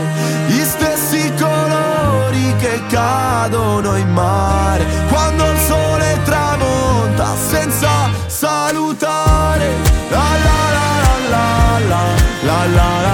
[0.48, 7.90] Gli stessi colori che cadono in mare Quando il sole tramonta senza
[8.28, 9.68] salutare.
[10.10, 12.02] La la la la la la
[12.42, 13.09] la la la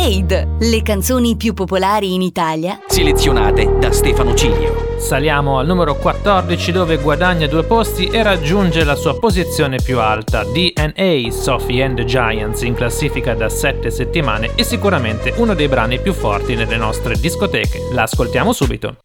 [0.00, 4.96] Parade, le canzoni più popolari in Italia Selezionate da Stefano Cilio.
[4.96, 10.42] Saliamo al numero 14 dove guadagna due posti e raggiunge la sua posizione più alta.
[10.42, 16.00] DNA Sophie and the Giants in classifica da 7 settimane e sicuramente uno dei brani
[16.00, 17.90] più forti nelle nostre discoteche.
[17.92, 18.96] La ascoltiamo subito.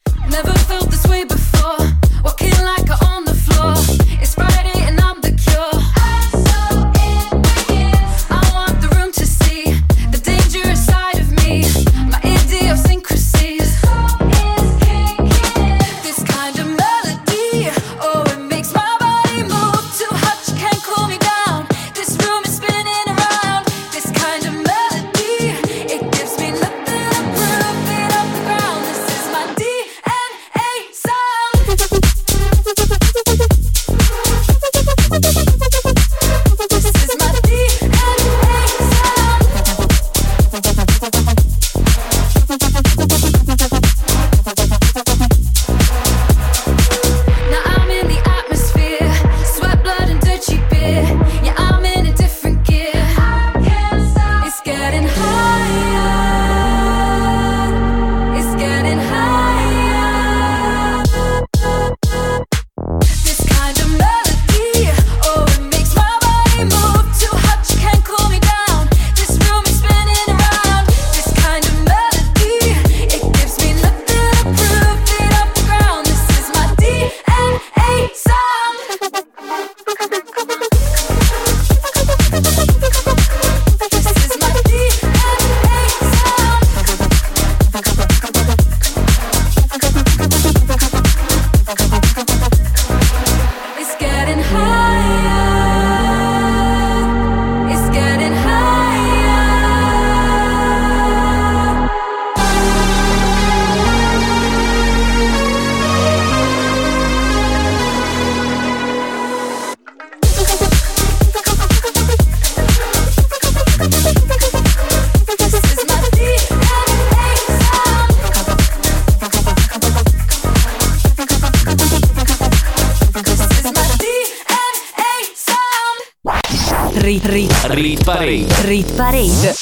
[128.95, 129.53] Parade.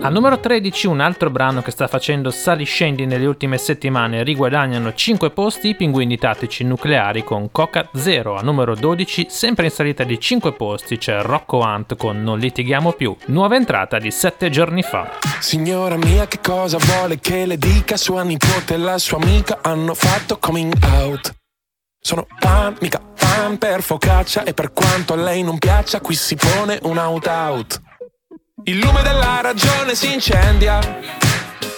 [0.00, 5.30] Al numero 13 un altro brano che sta facendo saliscendi nelle ultime settimane riguadagnano 5
[5.30, 8.36] posti i pinguini tattici nucleari con Coca Zero.
[8.36, 12.92] Al numero 12 sempre in salita di 5 posti c'è Rocco Hunt con Non litighiamo
[12.92, 15.18] più, nuova entrata di 7 giorni fa.
[15.38, 17.98] Signora mia, che cosa vuole che le dica?
[17.98, 21.34] Sua nipote e la sua amica hanno fatto coming out.
[22.00, 26.36] Sono pan, mica pan per focaccia e per quanto a lei non piaccia, qui si
[26.36, 27.82] pone un out-out.
[28.68, 30.80] Il lume della ragione si incendia.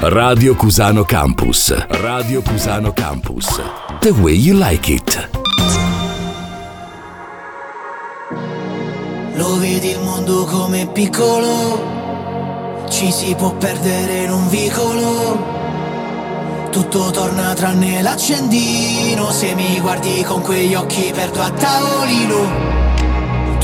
[0.00, 1.74] Radio Cusano Campus.
[1.88, 3.60] Radio Cusano Campus.
[4.00, 5.28] The way you like it.
[9.36, 15.54] Lo vedi il mondo come piccolo, ci si può perdere in un vicolo.
[16.70, 22.85] Tutto torna tranne l'accendino, se mi guardi con quegli occhi perdo a tavolino.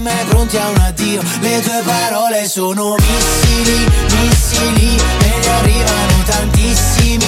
[0.00, 1.22] mai pronti a un addio.
[1.40, 3.86] Le tue parole sono missili,
[4.20, 7.27] missili Me ne arrivano tantissimi,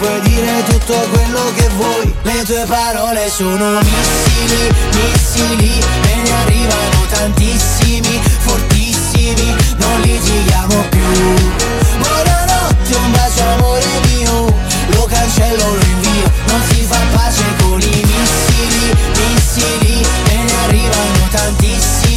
[0.00, 2.14] puoi dire tutto quello che vuoi.
[2.22, 5.72] Le tue parole sono missili, missili
[6.10, 11.12] E ne arrivano tantissimi, fortissimi Non litighiamo più.
[11.98, 14.46] Buonanotte, un bacio amore mio
[14.94, 16.32] Lo cancello, lo invio.
[16.46, 22.09] Non si fa pace con i missili, missili E ne arrivano tantissimi,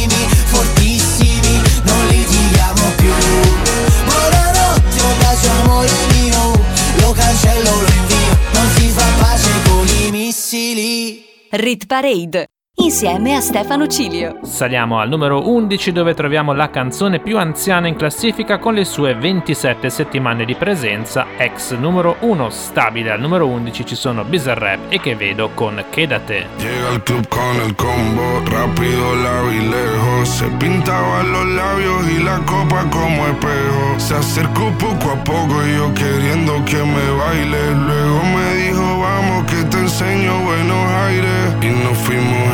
[10.54, 12.46] i missili Rit Parade
[12.76, 14.40] insieme a Stefano Cilio.
[14.42, 19.14] Saliamo al numero 11 dove troviamo la canzone più anziana in classifica con le sue
[19.14, 24.98] 27 settimane di presenza, ex numero 1 stabile al numero 11 ci sono Bizarrap e
[24.98, 26.46] Che Vedo con Quédate.
[26.58, 30.28] Llega al club con el combo, rápido, largo y lejos.
[30.28, 33.98] Se pintaba los labios y la copa como espejo.
[33.98, 37.74] Se acercó poco a poco y yo queriendo que me baile.
[37.86, 41.54] Luego me dijo, vamos que te enseño buenos aires.
[41.62, 42.53] Y nos fuimos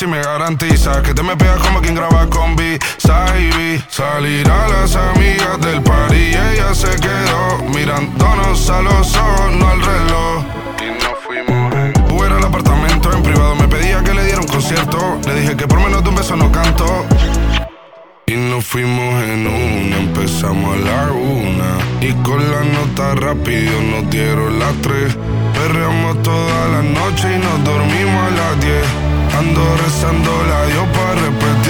[0.00, 2.78] si me garantiza que te me pegas como quien graba con B.
[2.96, 3.84] Saibi.
[3.90, 9.68] Salir a las amigas del party y ella se quedó mirándonos a los ojos, no
[9.68, 10.44] al reloj.
[10.80, 13.54] Y nos fuimos en Uber al apartamento en privado.
[13.56, 15.18] Me pedía que le diera un concierto.
[15.26, 17.04] Le dije que por menos de un beso no canto.
[18.24, 21.76] Y nos fuimos en una, empezamos a la una.
[22.00, 25.14] Y con la nota rápido nos dieron las tres.
[25.52, 29.09] Perreamos toda la noche y nos dormimos a las diez.
[29.40, 31.69] Ando rezando la Dios para repetirlo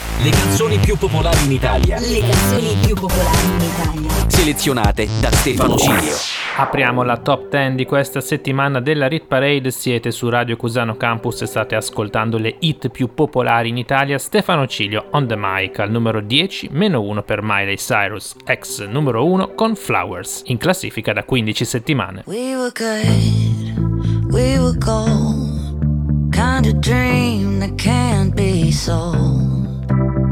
[0.23, 1.99] Le canzoni più popolari in Italia.
[1.99, 4.27] Le canzoni più popolari in Italia.
[4.27, 6.13] Selezionate da Stefano Cilio.
[6.57, 9.71] Apriamo la top 10 di questa settimana della Rit Parade.
[9.71, 14.19] Siete su Radio Cusano Campus e state ascoltando le hit più popolari in Italia.
[14.19, 19.25] Stefano Cilio on the mic al numero 10, meno 1 per Miley Cyrus, ex numero
[19.25, 22.23] 1 con Flowers, in classifica da 15 settimane.
[22.27, 26.29] We were good, we were gold.
[26.31, 29.60] Kind of dream that can't be sold.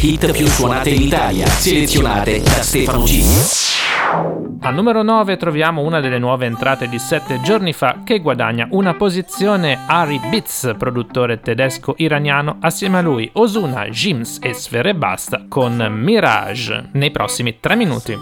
[0.00, 1.46] Hit più suonate in Italia.
[1.46, 4.58] Selezionate da Stefano Cilio.
[4.62, 8.94] Al numero 9 troviamo una delle nuove entrate di 7 giorni fa che guadagna una
[8.94, 16.88] posizione Ari Bitz, produttore tedesco-iraniano, assieme a lui Osuna, Jims e Sfere Basta con Mirage
[16.92, 18.18] nei prossimi 3 minuti.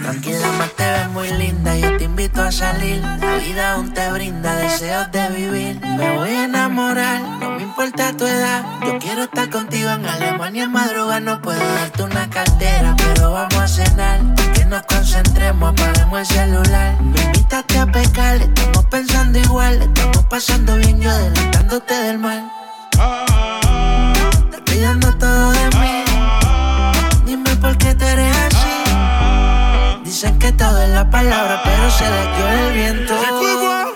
[0.00, 3.00] Tranquila, más te ves muy linda, yo te invito a salir.
[3.00, 5.80] La vida aún te brinda deseos de vivir.
[5.80, 8.64] Me voy a enamorar, no importa tu edad.
[8.86, 11.20] Yo quiero estar contigo en Alemania en madrugada.
[11.20, 14.20] No puedo darte una cartera, pero vamos a cenar.
[14.54, 16.96] Que nos concentremos, apaguemos el celular.
[17.02, 19.82] Me invitaste a pecar, estamos pensando igual.
[19.82, 22.50] Estamos pasando bien, yo adelantándote del mal.
[24.50, 26.04] Te pidiendo todo de mí.
[27.26, 30.02] Dime por qué tú eres así.
[30.02, 33.95] Dicen que todo es la palabra, pero se la dio el viento.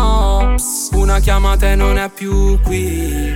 [1.11, 3.35] Psst, Una chiamata e non è più qui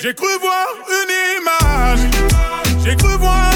[0.00, 3.55] J'ai cru voir une image, j'ai cru voir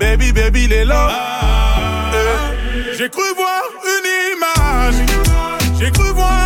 [0.00, 1.08] Baby, baby, les là.
[2.14, 4.98] Eh, J'ai cru voir une image.
[5.78, 6.39] J'ai cru voir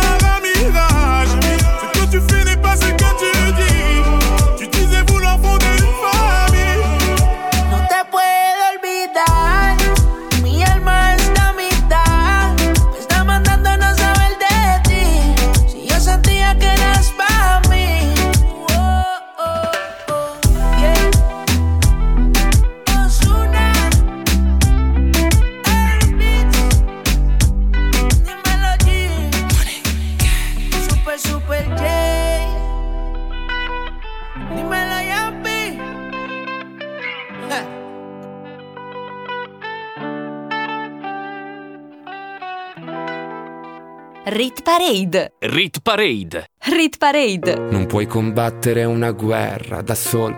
[44.27, 45.33] Rit Parade.
[45.37, 46.47] Rit Parade.
[46.57, 47.67] Rit Parade.
[47.69, 50.35] Non puoi combattere una guerra da solo,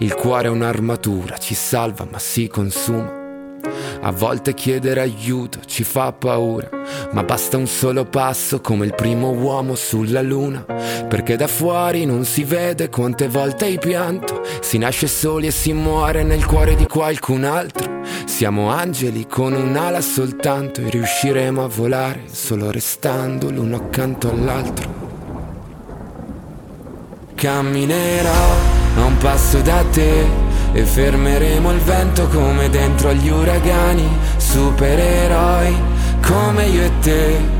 [0.00, 3.18] il cuore è un'armatura, ci salva ma si consuma.
[4.02, 6.68] A volte chiedere aiuto ci fa paura,
[7.12, 10.62] ma basta un solo passo come il primo uomo sulla luna,
[11.08, 15.72] perché da fuori non si vede quante volte hai pianto, si nasce soli e si
[15.72, 17.89] muore nel cuore di qualcun altro.
[18.40, 24.88] Siamo angeli con un'ala soltanto e riusciremo a volare solo restando l'uno accanto all'altro.
[27.34, 28.54] Camminerò
[28.96, 30.24] a un passo da te
[30.72, 34.08] e fermeremo il vento come dentro agli uragani,
[34.38, 35.74] supereroi
[36.22, 37.59] come io e te.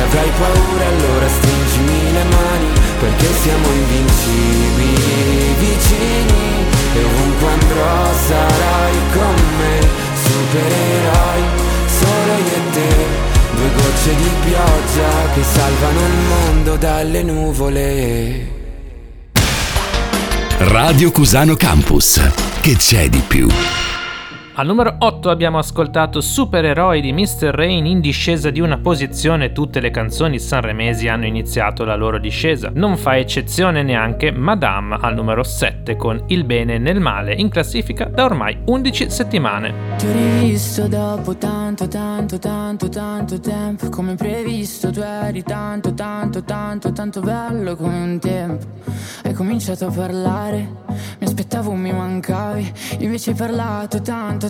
[0.00, 6.64] Se avrai paura allora stringimi le mani Perché siamo invincibili vicini
[6.94, 9.88] E ovunque andrò sarai con me
[10.24, 11.42] Supererai
[11.98, 12.94] solo io e te
[13.56, 18.58] Due gocce di pioggia che salvano il mondo dalle nuvole
[20.62, 22.20] Radio Cusano Campus.
[22.60, 23.48] Che c'è di più?
[24.60, 27.50] Al numero 8 abbiamo ascoltato Supereroi di Mr.
[27.50, 32.70] Rain in discesa di una posizione, tutte le canzoni sanremesi hanno iniziato la loro discesa.
[32.74, 38.04] Non fa eccezione neanche Madame al numero 7 con Il bene nel male in classifica
[38.04, 39.72] da ormai 11 settimane.
[39.96, 46.42] Ti ho rivisto dopo tanto, tanto, tanto, tanto tempo Come previsto tu eri tanto, tanto,
[46.42, 48.66] tanto, tanto bello come un tempo
[49.24, 50.68] Hai cominciato a parlare,
[51.18, 54.49] mi aspettavo mi mancavi Invece hai parlato tanto,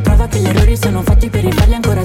[0.00, 2.04] prova che gli errori sono fatti per rifarli ancora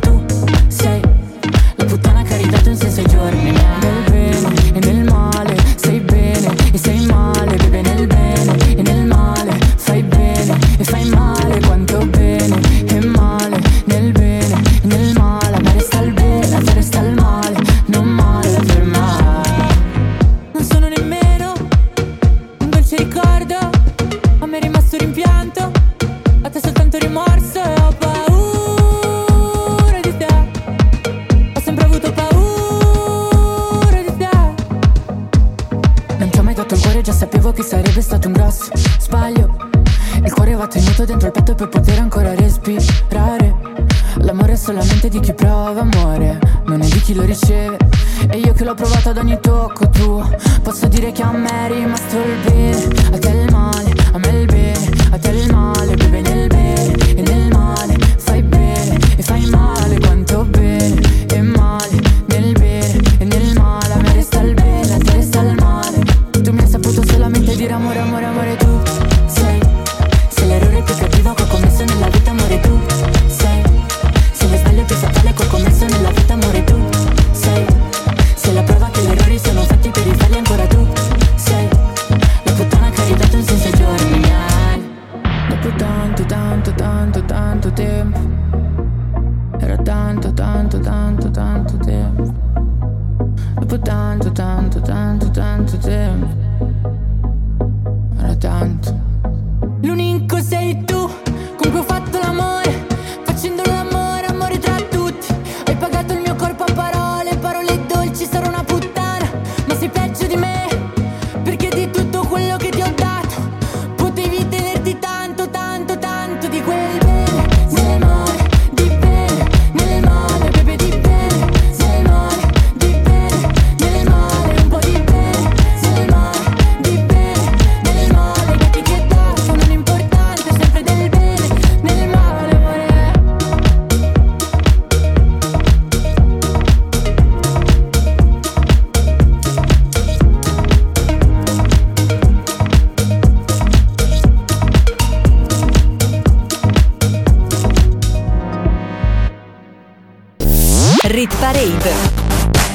[151.45, 151.91] Parade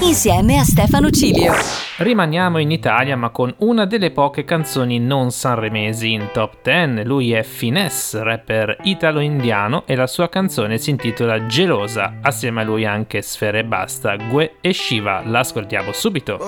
[0.00, 1.52] insieme a Stefano Cilio.
[2.00, 7.04] Rimaniamo in Italia ma con una delle poche canzoni non sanremesi in top 10.
[7.04, 12.14] Lui è Finesse, rapper italo-indiano e la sua canzone si intitola Gelosa.
[12.22, 15.20] Assieme a lui anche Sfera e Basta, Gue e Shiva.
[15.26, 16.38] L'ascoltiamo subito.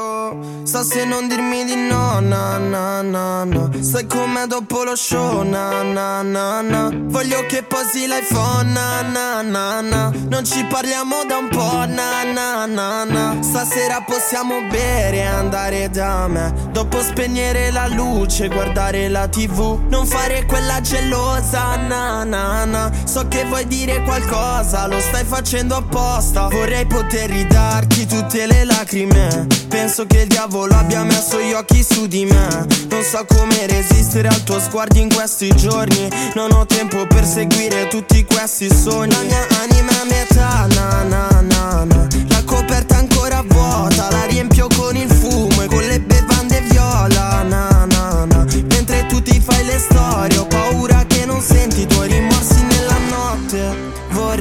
[0.63, 5.43] Sa se non dirmi di no, na na na na Sai com'è dopo lo show,
[5.43, 11.27] na na na na Voglio che posi l'iPhone, na na na na Non ci parliamo
[11.29, 16.53] da un po', na na na na Stasera possiamo bere andare da me.
[16.71, 22.91] Dopo spegnere la luce, guardare la tv Non fare quella gelosa, na na na.
[23.05, 26.49] So che vuoi dire qualcosa, lo stai facendo apposta.
[26.49, 29.47] Vorrei poter ridarti tutte le lacrime.
[29.69, 32.67] Penso che il diavolo abbia messo gli occhi su di me.
[32.89, 36.09] Non so come resistere al tuo sguardo in questi giorni.
[36.35, 39.13] Non ho tempo per seguire tutti questi sogni.
[39.13, 42.32] La mia anima è metà, na na na na
[43.49, 48.45] vuota La riempio con il fumo e con le bevande viola Na na na.
[48.69, 51.92] Mentre tu ti fai le storie Ho paura che non senti tu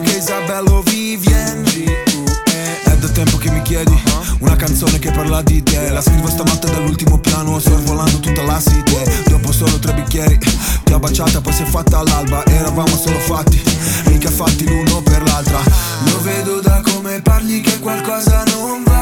[0.00, 4.00] che Isabello Vivien È da tempo che mi chiedi
[4.40, 5.88] Una canzone che parla di te.
[5.90, 8.96] La scrivo stamattina dall'ultimo piano Sorvolando tutta la city.
[9.28, 10.38] Dopo solo tre bicchieri
[10.84, 13.62] Ti ho baciata poi si è fatta all'alba Eravamo solo fatti
[14.06, 15.60] Mica fatti l'uno per l'altra.
[16.04, 18.97] Lo vedo da come parli che qualcosa non va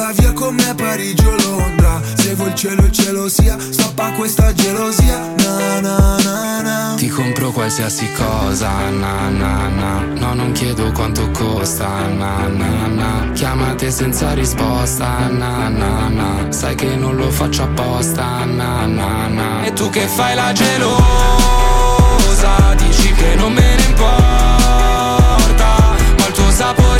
[0.00, 2.00] Vola via con me Parigi o Londra.
[2.14, 5.18] Se vuoi il cielo il cielo sia Stoppa questa gelosia.
[5.36, 6.94] Na na na na.
[6.96, 10.00] Ti compro qualsiasi cosa, na na na.
[10.18, 13.30] No, non chiedo quanto costa, na na na.
[13.34, 16.46] Chiamate senza risposta, na na na.
[16.50, 19.64] Sai che non lo faccio apposta, na na na.
[19.66, 21.04] E tu che fai la gelosa
[22.78, 24.08] Dici che non me ne importa.
[26.16, 26.99] Ma il tuo sapore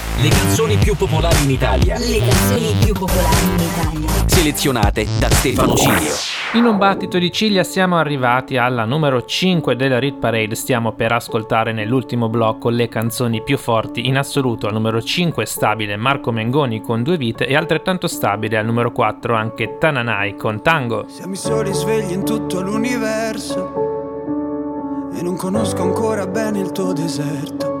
[0.17, 1.97] Le canzoni più popolari in Italia.
[1.97, 4.27] Le canzoni più popolari in Italia.
[4.27, 6.13] Selezionate da Stefano Cilio.
[6.53, 11.11] In un battito di ciglia siamo arrivati alla numero 5 della Rit Parade, stiamo per
[11.11, 14.67] ascoltare nell'ultimo blocco le canzoni più forti in assoluto.
[14.67, 19.35] Al numero 5 stabile Marco Mengoni con Due Vite e altrettanto stabile al numero 4
[19.35, 21.05] anche Tananai con Tango.
[21.07, 23.73] Siamo i soli svegli in tutto l'universo
[25.13, 27.80] e non conosco ancora bene il tuo deserto.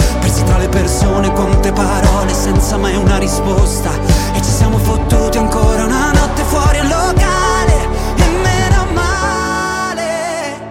[0.31, 3.89] Persi tra le persone, quante parole senza mai una risposta.
[4.33, 7.89] E ci siamo fottuti ancora una notte fuori al locale.
[8.15, 10.61] E meno male.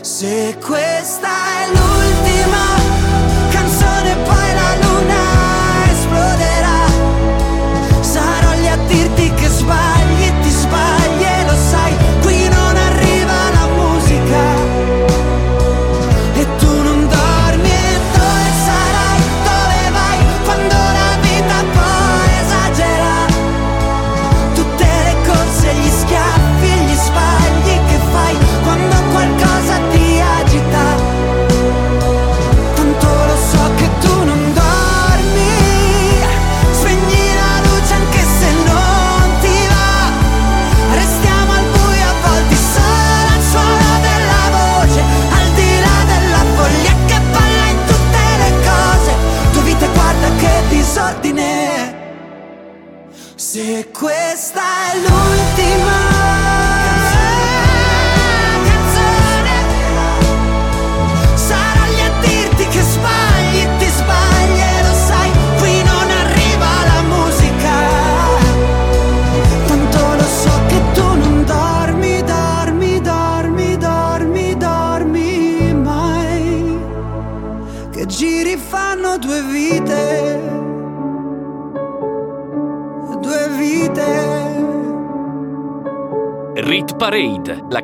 [0.00, 1.43] Se questa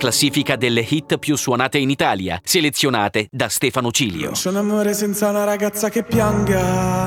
[0.00, 4.30] classifica delle hit più suonate in Italia, selezionate da Stefano Cilio.
[4.30, 7.04] C'è un amore senza una ragazza che pianga.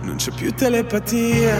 [0.00, 1.56] Non c'è più telepatia.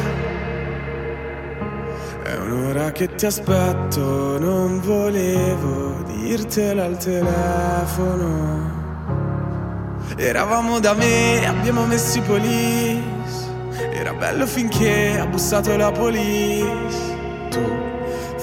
[2.24, 8.74] È un'ora che ti aspetto, non volevo dirtelo al telefono.
[10.16, 13.14] Eravamo da me, abbiamo messo i police.
[13.92, 17.15] Era bello finché ha bussato la police.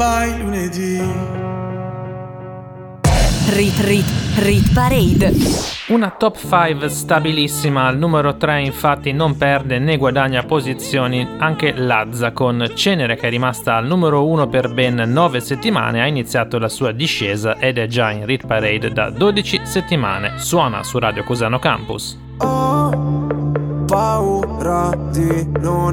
[0.00, 0.98] mai lunedì.
[3.50, 4.06] Rit Rit
[4.36, 5.32] Rit Parade.
[5.88, 12.32] Una top 5 stabilissima, al numero 3 infatti non perde né guadagna posizioni anche Lazza
[12.32, 16.70] con Cenere che è rimasta al numero 1 per ben 9 settimane, ha iniziato la
[16.70, 20.38] sua discesa ed è già in Rit Parade da 12 settimane.
[20.38, 22.18] Suona su Radio Cusano Campus.
[23.86, 25.92] paura di non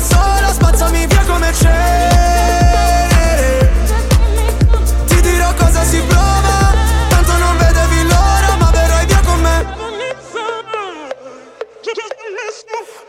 [0.00, 2.10] sola Spazzami via come cenere
[5.06, 6.67] Ti dirò cosa si prova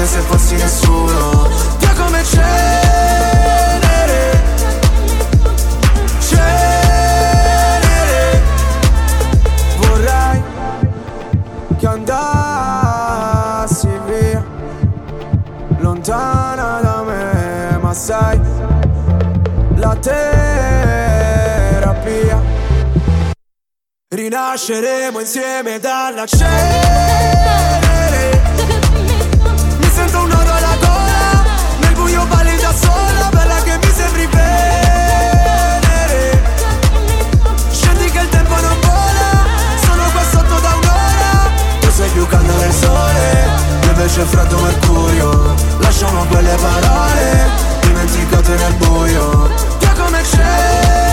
[0.00, 1.46] Come se fossi nessuno.
[1.76, 2.48] Via come cenere.
[6.20, 7.20] Cenere.
[9.76, 10.42] Vorrei
[11.76, 14.42] che andassi via.
[15.80, 17.78] Lontana da me.
[17.82, 18.40] Ma sai,
[19.74, 20.30] la terapia.
[24.08, 27.20] Rinasceremo insieme dalla cenere
[32.74, 35.72] sola Bella che mi sembri venere
[37.70, 39.46] Scendi che il tempo non vola
[39.82, 41.50] Sono qua sotto da un'ora.
[41.80, 43.48] Tu sei più caldo del sole
[43.82, 47.48] Io invece freddo mercurio Lasciamo quelle parole
[47.80, 51.09] Dimenticate nel buio Via come cenere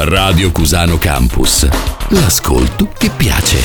[0.00, 1.68] Radio Cusano Campus.
[2.10, 3.58] L'ascolto che piace.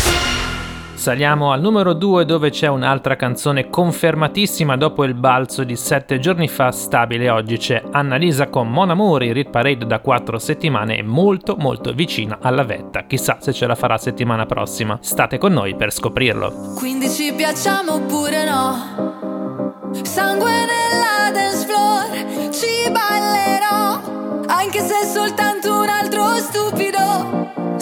[0.95, 6.47] Saliamo al numero 2 dove c'è un'altra canzone confermatissima dopo il balzo di 7 giorni
[6.47, 11.03] fa, stabile oggi c'è Annalisa con Mon Amour, in Rit Parade da 4 settimane e
[11.03, 13.03] molto molto vicina alla vetta.
[13.03, 14.97] Chissà se ce la farà settimana prossima.
[15.01, 16.73] State con noi per scoprirlo.
[16.75, 19.91] Quindi ci piacciamo oppure no?
[20.01, 24.01] Sangue nella dance floor, ci ballerò.
[24.47, 25.62] Anche se soltanto.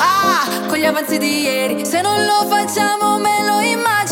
[0.00, 4.07] Ah, con gli avanzi di ieri Se non lo facciamo me lo immagino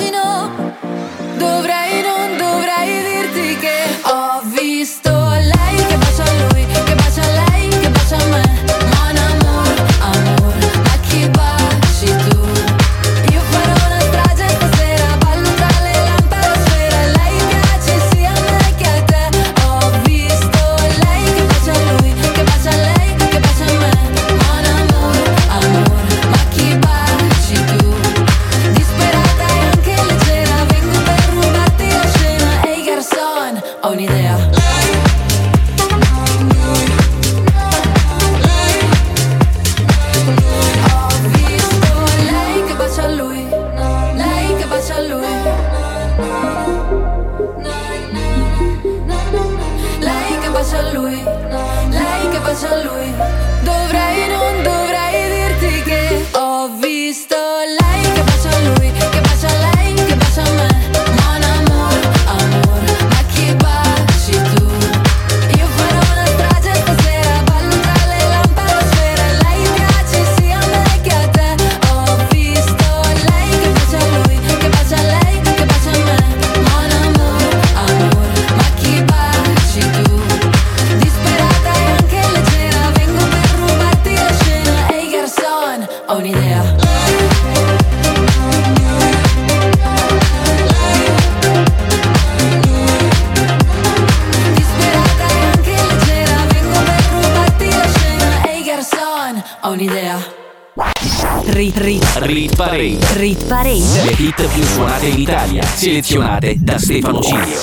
[104.37, 107.59] hit più suonate in Italia, selezionate da Stefano Cilio.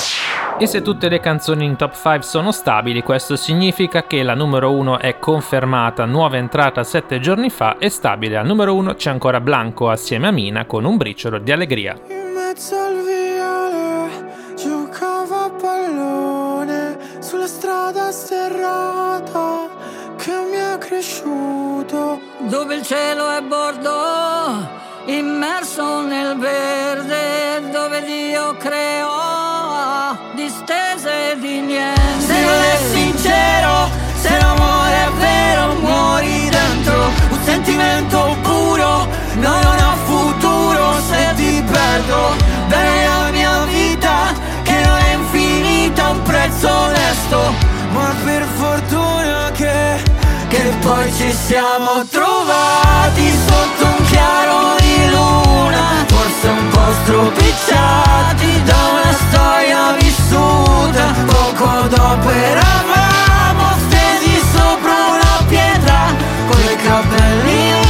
[0.58, 4.72] E se tutte le canzoni in top 5 sono stabili, questo significa che la numero
[4.72, 8.36] 1 è confermata, nuova entrata 7 giorni fa e stabile.
[8.36, 11.98] Al numero 1 c'è ancora Blanco assieme a Mina con un briciolo di allegria.
[12.08, 19.68] In mezzo al viale giocavo a pallone sulla strada sterrata
[20.16, 22.20] che mi è cresciuto.
[22.48, 24.68] dove il cielo è bordo,
[25.06, 25.63] immerso
[26.44, 32.26] verde, dove Dio creò distese di niente.
[32.26, 33.72] Se non è sincero,
[34.20, 39.08] se l'amore è vero, muori dentro un sentimento puro.
[39.36, 42.36] No, non ha futuro se ti perdo.
[42.68, 44.34] Dai la mia vita,
[44.64, 47.38] che non è infinita, un prezzo onesto.
[47.92, 50.02] Ma per fortuna che,
[50.48, 53.83] che poi ci siamo trovati sotto
[54.24, 56.04] chiaro di luna.
[56.06, 61.14] Forse un po' stropicciati da una storia vissuta.
[61.26, 65.98] Poco dopo eravamo stesi sopra una pietra,
[66.48, 67.83] con i capelli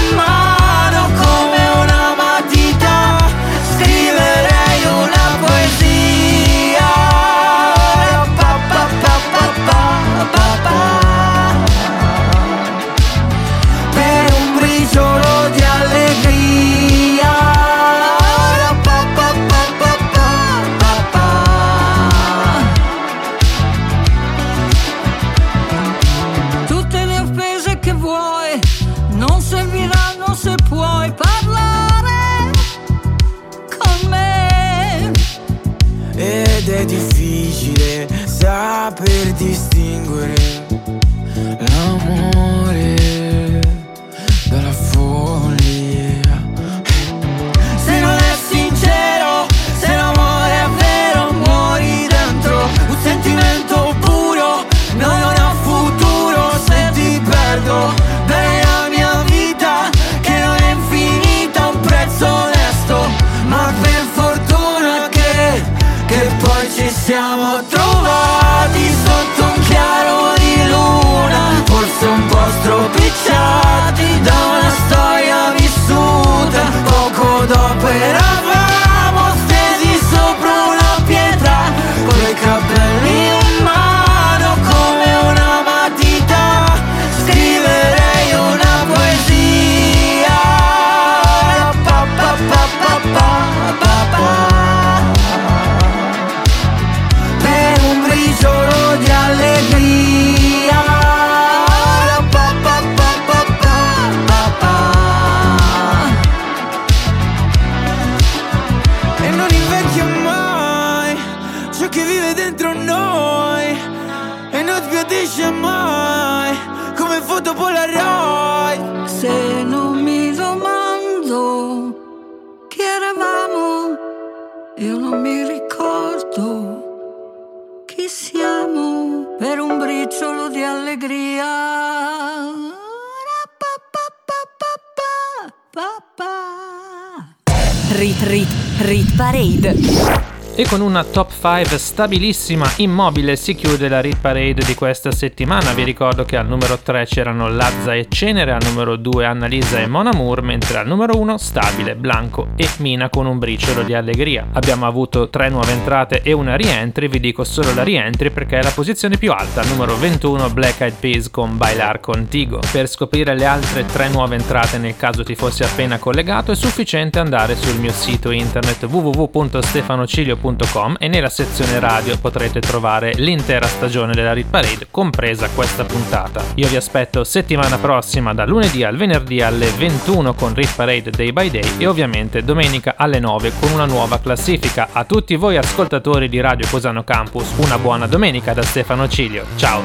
[141.45, 145.75] 5 stabilissima, immobile, si chiude la Rit Parade di questa settimana.
[145.75, 149.87] Vi ricordo che al numero 3 c'erano Lazza e Cenere, al numero 2 Annalisa e
[149.87, 154.47] Mon Amour, mentre al numero 1 Stabile, Blanco e Mina con un briciolo di allegria.
[154.53, 158.63] Abbiamo avuto tre nuove entrate e una rientry, vi dico solo la rientry perché è
[158.63, 162.61] la posizione più alta, al numero 21 Black Eyed Peas con Bailar Contigo.
[162.73, 167.19] Per scoprire le altre tre nuove entrate nel caso ti fossi appena collegato è sufficiente
[167.19, 174.33] andare sul mio sito internet www.stefanocilio.com e nella sezione radio potrete trovare l'intera stagione della
[174.33, 176.41] Rit Parade, compresa questa puntata.
[176.55, 181.33] Io vi aspetto settimana prossima da lunedì al venerdì alle 21 con Rit Parade Day
[181.33, 184.91] by Day e ovviamente domenica alle 9 con una nuova classifica.
[184.93, 189.45] A tutti voi ascoltatori di Radio Cusano Campus, una buona domenica da Stefano Cilio.
[189.57, 189.83] Ciao!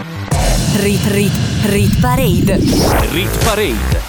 [0.76, 2.60] Rit Rit Rit Parade.
[3.12, 4.09] Rit Parade.